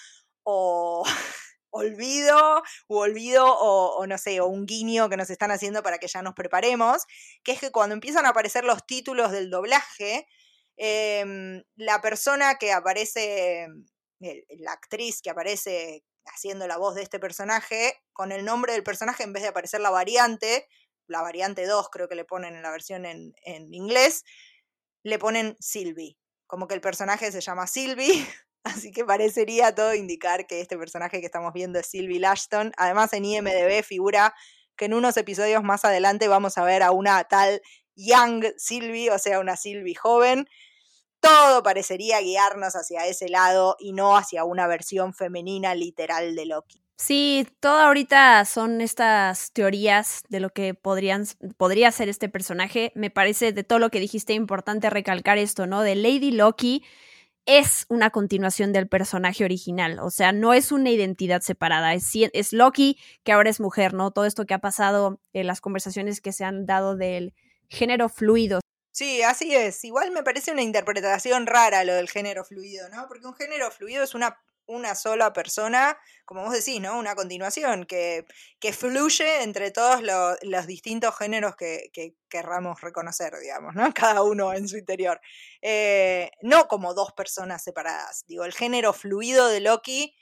[0.44, 1.04] o
[1.74, 6.08] olvido o olvido o, no sé, o un guiño que nos están haciendo para que
[6.08, 7.04] ya nos preparemos,
[7.42, 10.26] que es que cuando empiezan a aparecer los títulos del doblaje,
[10.76, 13.66] em, la persona que aparece,
[14.20, 19.24] la actriz que aparece haciendo la voz de este personaje, con el nombre del personaje
[19.24, 20.66] en vez de aparecer la variante,
[21.06, 24.24] la variante 2 creo que le ponen en la versión en, en inglés,
[25.02, 26.16] le ponen Sylvie.
[26.46, 28.26] Como que el personaje se llama Sylvie,
[28.64, 32.72] así que parecería todo indicar que este personaje que estamos viendo es Sylvie Lashton.
[32.76, 34.34] Además en IMDB figura
[34.76, 37.60] que en unos episodios más adelante vamos a ver a una tal
[37.96, 40.48] Young Sylvie, o sea, una Sylvie joven.
[41.20, 46.82] Todo parecería guiarnos hacia ese lado y no hacia una versión femenina literal de Loki.
[46.96, 52.92] Sí, todo ahorita son estas teorías de lo que podrían, podría ser este personaje.
[52.94, 55.82] Me parece de todo lo que dijiste importante recalcar esto, ¿no?
[55.82, 56.84] De Lady Loki
[57.46, 62.52] es una continuación del personaje original, o sea, no es una identidad separada, es, es
[62.52, 64.10] Loki que ahora es mujer, ¿no?
[64.10, 67.34] Todo esto que ha pasado en las conversaciones que se han dado del
[67.68, 68.60] género fluido.
[68.92, 69.84] Sí, así es.
[69.84, 73.08] Igual me parece una interpretación rara lo del género fluido, ¿no?
[73.08, 76.98] Porque un género fluido es una una sola persona, como vos decís, ¿no?
[76.98, 78.24] Una continuación que,
[78.60, 80.00] que fluye entre todos
[80.42, 83.92] los distintos géneros que, que, querramos reconocer, digamos, ¿no?
[83.94, 85.20] Cada uno en su interior.
[85.62, 88.24] Eh, no como dos personas separadas.
[88.26, 90.14] Digo, el género fluido de Loki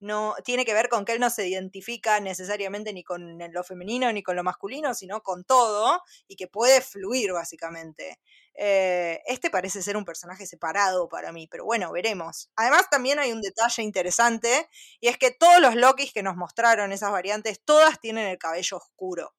[0.00, 4.12] no tiene que ver con que él no se identifica necesariamente ni con lo femenino
[4.12, 8.18] ni con lo masculino, sino con todo y que puede fluir básicamente.
[8.54, 12.50] Eh, este parece ser un personaje separado para mí, pero bueno, veremos.
[12.56, 14.68] Además también hay un detalle interesante
[15.00, 18.78] y es que todos los Lokis que nos mostraron esas variantes, todas tienen el cabello
[18.78, 19.34] oscuro,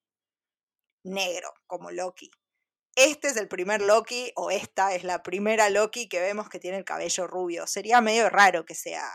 [1.04, 2.30] negro, como Loki.
[2.94, 6.76] Este es el primer Loki o esta es la primera Loki que vemos que tiene
[6.78, 7.66] el cabello rubio.
[7.66, 9.10] Sería medio raro que sea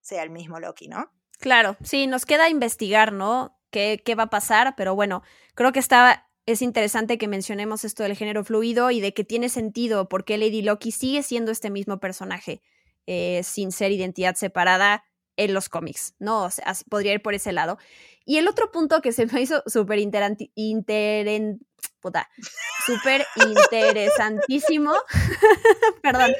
[0.00, 1.10] sea el mismo Loki, ¿no?
[1.38, 3.58] Claro, sí, nos queda investigar, ¿no?
[3.70, 4.74] ¿Qué, qué va a pasar?
[4.76, 5.22] Pero bueno,
[5.54, 9.48] creo que está, es interesante que mencionemos esto del género fluido y de que tiene
[9.48, 12.60] sentido porque Lady Loki sigue siendo este mismo personaje
[13.06, 15.04] eh, sin ser identidad separada
[15.36, 16.44] en los cómics, ¿no?
[16.44, 17.78] O sea, podría ir por ese lado.
[18.26, 19.98] Y el otro punto que se me hizo súper
[22.00, 22.28] puta,
[22.86, 24.94] súper interesantísimo,
[26.02, 26.32] perdón,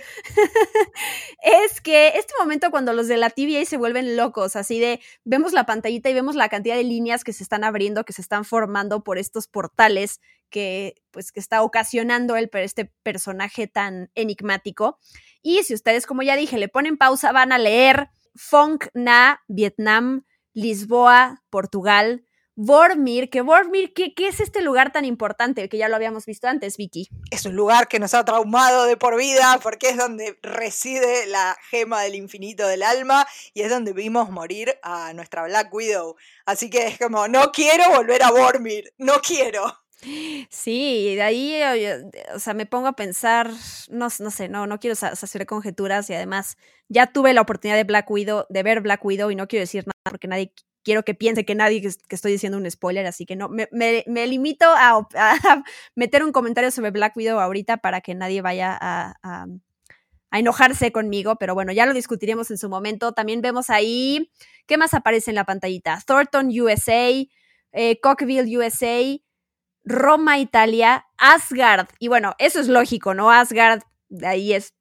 [1.43, 5.53] es que este momento cuando los de la TVA se vuelven locos, así de, vemos
[5.53, 8.45] la pantallita y vemos la cantidad de líneas que se están abriendo, que se están
[8.45, 10.21] formando por estos portales
[10.51, 14.99] que, pues, que está ocasionando el, este personaje tan enigmático.
[15.43, 20.25] Y si ustedes, como ya dije, le ponen pausa, van a leer Fong Na, Vietnam,
[20.53, 22.25] Lisboa, Portugal,
[22.57, 26.49] Vormir, que Vormir, ¿qué, ¿qué, es este lugar tan importante que ya lo habíamos visto
[26.49, 27.09] antes, Vicky?
[27.31, 31.57] Es un lugar que nos ha traumado de por vida porque es donde reside la
[31.71, 36.17] gema del infinito del alma y es donde vimos morir a nuestra Black Widow.
[36.45, 39.81] Así que es como, no quiero volver a Vormir, no quiero.
[40.49, 41.61] Sí, de ahí,
[42.35, 43.51] o sea, me pongo a pensar,
[43.91, 46.57] no, no sé, no, no quiero hacer conjeturas y además
[46.89, 49.85] ya tuve la oportunidad de Black Widow, de ver Black Widow y no quiero decir
[49.87, 53.37] nada porque nadie quiero que piense que nadie que, estoy diciendo un spoiler, así que
[53.37, 55.07] no, me, me, limito a,
[55.95, 59.47] meter un comentario sobre Black Widow ahorita para que nadie vaya a, a,
[60.33, 63.13] enojarse conmigo, pero bueno, ya lo discutiremos en su momento.
[63.13, 64.31] También vemos ahí,
[64.67, 66.01] ¿qué más aparece en la pantallita?
[66.07, 67.11] Thornton, USA,
[67.73, 69.19] eh, Cockville, USA,
[69.85, 71.89] Roma, Italia, Asgard.
[71.99, 73.33] Y bueno, eso es lógico, ¿no?
[73.33, 73.83] Asgard,
[74.23, 74.75] ahí es,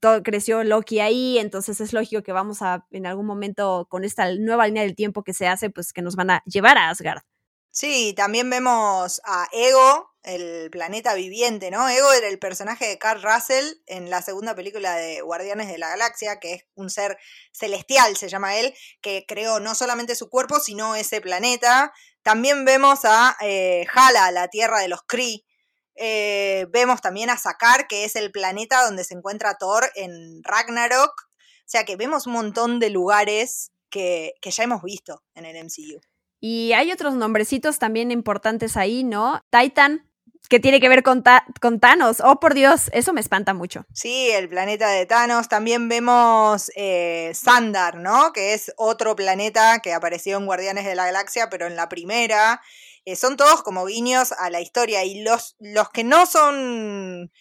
[0.00, 4.32] todo creció Loki ahí, entonces es lógico que vamos a, en algún momento, con esta
[4.34, 7.22] nueva línea del tiempo que se hace, pues que nos van a llevar a Asgard.
[7.70, 11.88] Sí, también vemos a Ego, el planeta viviente, ¿no?
[11.88, 15.90] Ego era el personaje de Carl Russell en la segunda película de Guardianes de la
[15.90, 17.18] Galaxia, que es un ser
[17.52, 21.92] celestial, se llama él, que creó no solamente su cuerpo, sino ese planeta.
[22.22, 25.44] También vemos a eh, Hala, la tierra de los Kree.
[25.98, 31.10] Eh, vemos también a Sakar, que es el planeta donde se encuentra Thor en Ragnarok.
[31.10, 35.56] O sea que vemos un montón de lugares que, que ya hemos visto en el
[35.64, 36.00] MCU.
[36.40, 39.42] Y hay otros nombrecitos también importantes ahí, ¿no?
[39.50, 40.08] Titan,
[40.48, 41.22] que tiene que ver con,
[41.60, 42.20] con, Thanos.
[42.24, 43.84] Oh, por Dios, eso me espanta mucho.
[43.92, 45.48] Sí, el planeta de Thanos.
[45.48, 48.32] También vemos eh, Sandar, ¿no?
[48.32, 52.62] Que es otro planeta que apareció en Guardianes de la Galaxia, pero en la primera.
[53.08, 55.02] Eh, son todos como guiños a la historia.
[55.02, 57.32] Y los, los que no son.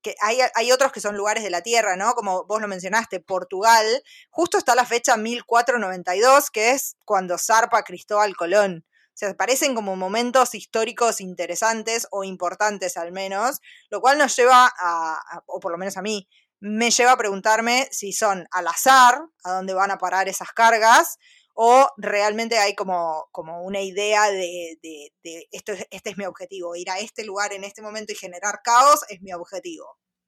[0.00, 2.14] Que hay, hay, otros que son lugares de la Tierra, ¿no?
[2.14, 3.84] Como vos lo mencionaste, Portugal.
[4.30, 8.86] Justo está la fecha 1492, que es cuando zarpa Cristóbal Colón.
[8.86, 13.58] O sea, parecen como momentos históricos interesantes o importantes al menos,
[13.90, 16.28] lo cual nos lleva a, o por lo menos a mí,
[16.60, 21.18] me lleva a preguntarme si son al azar, a dónde van a parar esas cargas,
[21.58, 26.76] o realmente hay como, como una idea de, de, de esto, este es mi objetivo,
[26.76, 29.86] ir a este lugar en este momento y generar caos es mi objetivo.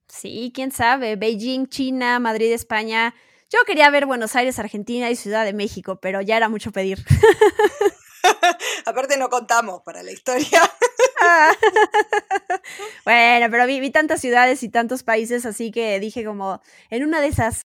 [0.09, 3.14] Sí, quién sabe, Beijing, China, Madrid, España,
[3.51, 7.05] Yo quería ver Buenos Aires, Argentina y Ciudad de México, pero ya era mucho pedir.
[8.87, 10.62] Aparte no contamos para la historia.
[13.05, 17.29] bueno, pero vi, tantas ciudades y tantos países, así que dije como, en una de
[17.29, 17.62] esas,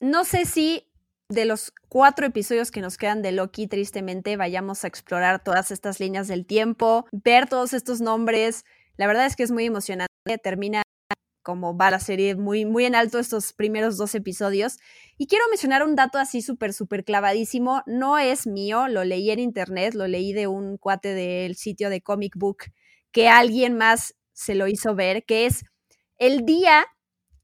[0.00, 0.89] no sé si
[1.30, 6.00] de los cuatro episodios que nos quedan de Loki, tristemente, vayamos a explorar todas estas
[6.00, 8.64] líneas del tiempo, ver todos estos nombres.
[8.96, 10.10] La verdad es que es muy emocionante.
[10.42, 10.82] Termina
[11.42, 14.78] como va la serie muy, muy en alto estos primeros dos episodios.
[15.16, 17.82] Y quiero mencionar un dato así súper, súper clavadísimo.
[17.86, 22.02] No es mío, lo leí en internet, lo leí de un cuate del sitio de
[22.02, 22.64] Comic Book
[23.12, 25.64] que alguien más se lo hizo ver, que es
[26.18, 26.86] el día,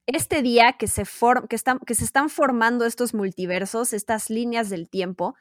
[0.07, 1.05] este día que se,
[1.49, 5.35] que, están, que se están formando estos multiversos, estas líneas del tiempo,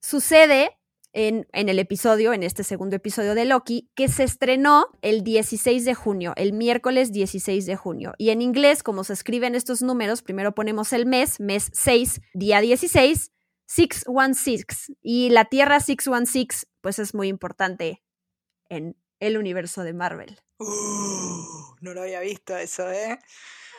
[0.00, 0.78] sucede
[1.12, 5.94] en, el episodio, en este segundo episodio de Loki, que se estrenó el 16 de
[5.94, 8.14] junio, el miércoles 16 de junio.
[8.18, 12.60] Y en inglés, como se escriben estos números, primero ponemos el mes, mes 6, día
[12.60, 13.30] 16,
[13.66, 14.92] 616.
[15.02, 18.02] Y la Tierra 616, pues es muy importante
[18.68, 20.38] en el universo de Marvel.
[21.80, 23.18] No lo había visto eso, ¿eh?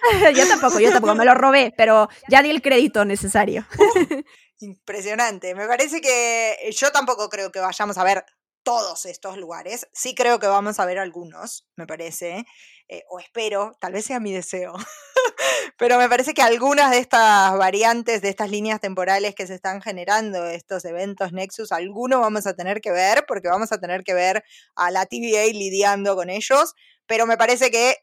[0.35, 3.65] yo tampoco, yo tampoco, me lo robé, pero ya di el crédito necesario.
[4.59, 5.55] Impresionante.
[5.55, 8.25] Me parece que eh, yo tampoco creo que vayamos a ver
[8.63, 9.87] todos estos lugares.
[9.93, 12.45] Sí creo que vamos a ver algunos, me parece.
[12.87, 14.73] Eh, o espero, tal vez sea mi deseo.
[15.77, 19.81] Pero me parece que algunas de estas variantes, de estas líneas temporales que se están
[19.81, 24.13] generando, estos eventos Nexus, algunos vamos a tener que ver, porque vamos a tener que
[24.13, 24.43] ver
[24.75, 26.73] a la TVA lidiando con ellos.
[27.05, 27.97] Pero me parece que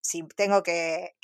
[0.00, 1.16] si tengo que,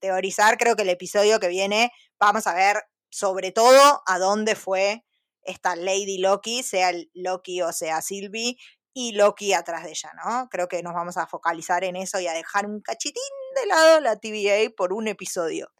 [0.00, 2.76] teorizar, creo que el episodio que viene vamos a ver
[3.10, 5.04] sobre todo a dónde fue
[5.42, 8.58] esta Lady Loki, sea Loki o sea Sylvie,
[8.92, 10.48] y Loki atrás de ella, ¿no?
[10.48, 13.22] Creo que nos vamos a focalizar en eso y a dejar un cachitín
[13.54, 15.70] de lado la TVA por un episodio.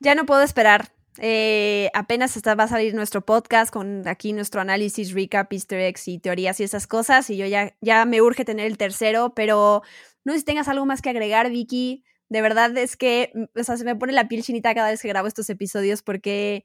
[0.00, 0.90] Ya no puedo esperar.
[1.20, 6.08] Eh, apenas está, va a salir nuestro podcast con aquí nuestro análisis, recap, easter eggs
[6.08, 7.28] y teorías y esas cosas.
[7.28, 9.82] Y yo ya, ya me urge tener el tercero, pero
[10.24, 12.04] no sé si tengas algo más que agregar, Vicky.
[12.28, 15.02] De verdad es que, mm, o sea, se me pone la piel chinita cada vez
[15.02, 16.64] que grabo estos episodios porque,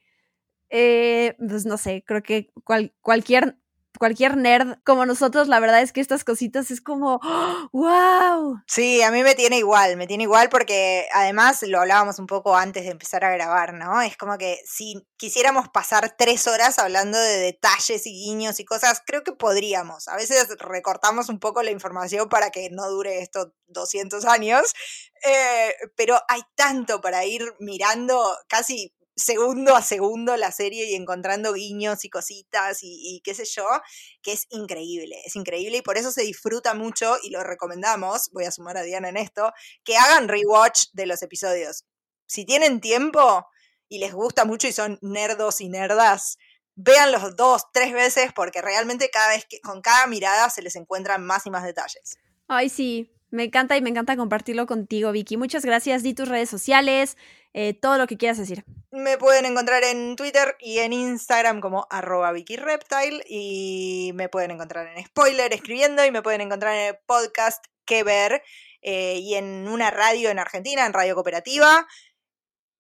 [0.70, 2.52] eh, pues no sé, creo que
[3.02, 3.58] cualquier
[3.98, 7.20] cualquier nerd como nosotros, la verdad es que estas cositas es como,
[7.74, 8.62] wow.
[8.68, 12.56] Sí, a mí me tiene igual, me tiene igual porque además lo hablábamos un poco
[12.56, 14.02] antes de empezar a grabar, ¿no?
[14.02, 19.02] Es como que si quisiéramos pasar tres horas hablando de detalles y guiños y cosas,
[19.06, 20.08] creo que podríamos.
[20.08, 24.74] A veces recortamos un poco la información para que no dure estos 200 años,
[25.26, 31.54] eh, pero hay tanto para ir mirando, casi segundo a segundo la serie y encontrando
[31.54, 33.66] guiños y cositas y, qué sé yo,
[34.22, 38.46] que es increíble, es increíble y por eso se disfruta mucho y lo recomendamos, voy
[38.46, 39.52] a sumar a Diana en esto,
[39.84, 41.86] que hagan rewatch de los episodios.
[42.26, 43.46] Si tienen tiempo
[43.88, 46.38] y les gusta mucho y son nerdos y nerdas,
[46.76, 50.76] vean los dos, tres veces porque realmente cada vez que con cada mirada se les
[50.76, 52.18] encuentran más y más detalles.
[52.48, 55.38] Ay, sí, me encanta y me encanta compartirlo contigo, Vicky.
[55.38, 56.04] Muchas gracias.
[56.04, 57.18] Di tus redes sociales,
[57.54, 58.66] eh, todo lo que quieras decir.
[58.92, 64.52] Me pueden encontrar en Twitter y en Instagram como arroba Vicky Reptile y me pueden
[64.52, 68.44] encontrar en Spoiler escribiendo y me pueden encontrar en el podcast Que Ver
[68.82, 71.88] eh, y en una radio en Argentina, en Radio Cooperativa.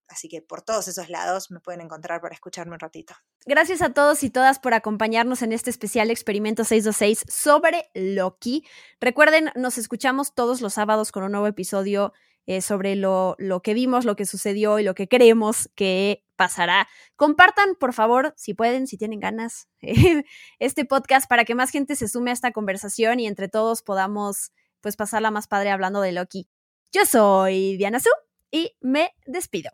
[0.07, 3.15] Así que por todos esos lados me pueden encontrar para escucharme un ratito.
[3.45, 8.65] Gracias a todos y todas por acompañarnos en este especial Experimento 626 sobre Loki.
[8.99, 12.13] Recuerden, nos escuchamos todos los sábados con un nuevo episodio
[12.45, 16.87] eh, sobre lo, lo, que vimos, lo que sucedió y lo que creemos que pasará.
[17.15, 19.69] Compartan, por favor, si pueden, si tienen ganas,
[20.59, 24.51] este podcast para que más gente se sume a esta conversación y entre todos podamos
[24.81, 26.49] pues pasarla más padre hablando de Loki.
[26.91, 28.09] Yo soy Diana Su
[28.51, 29.71] y me despido.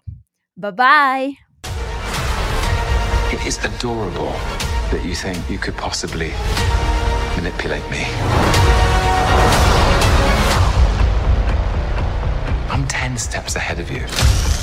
[0.55, 1.37] Bye bye.
[3.33, 4.33] It is adorable
[4.91, 6.31] that you think you could possibly
[7.35, 8.68] manipulate me.
[12.79, 14.58] I'm 10 steps ahead of you.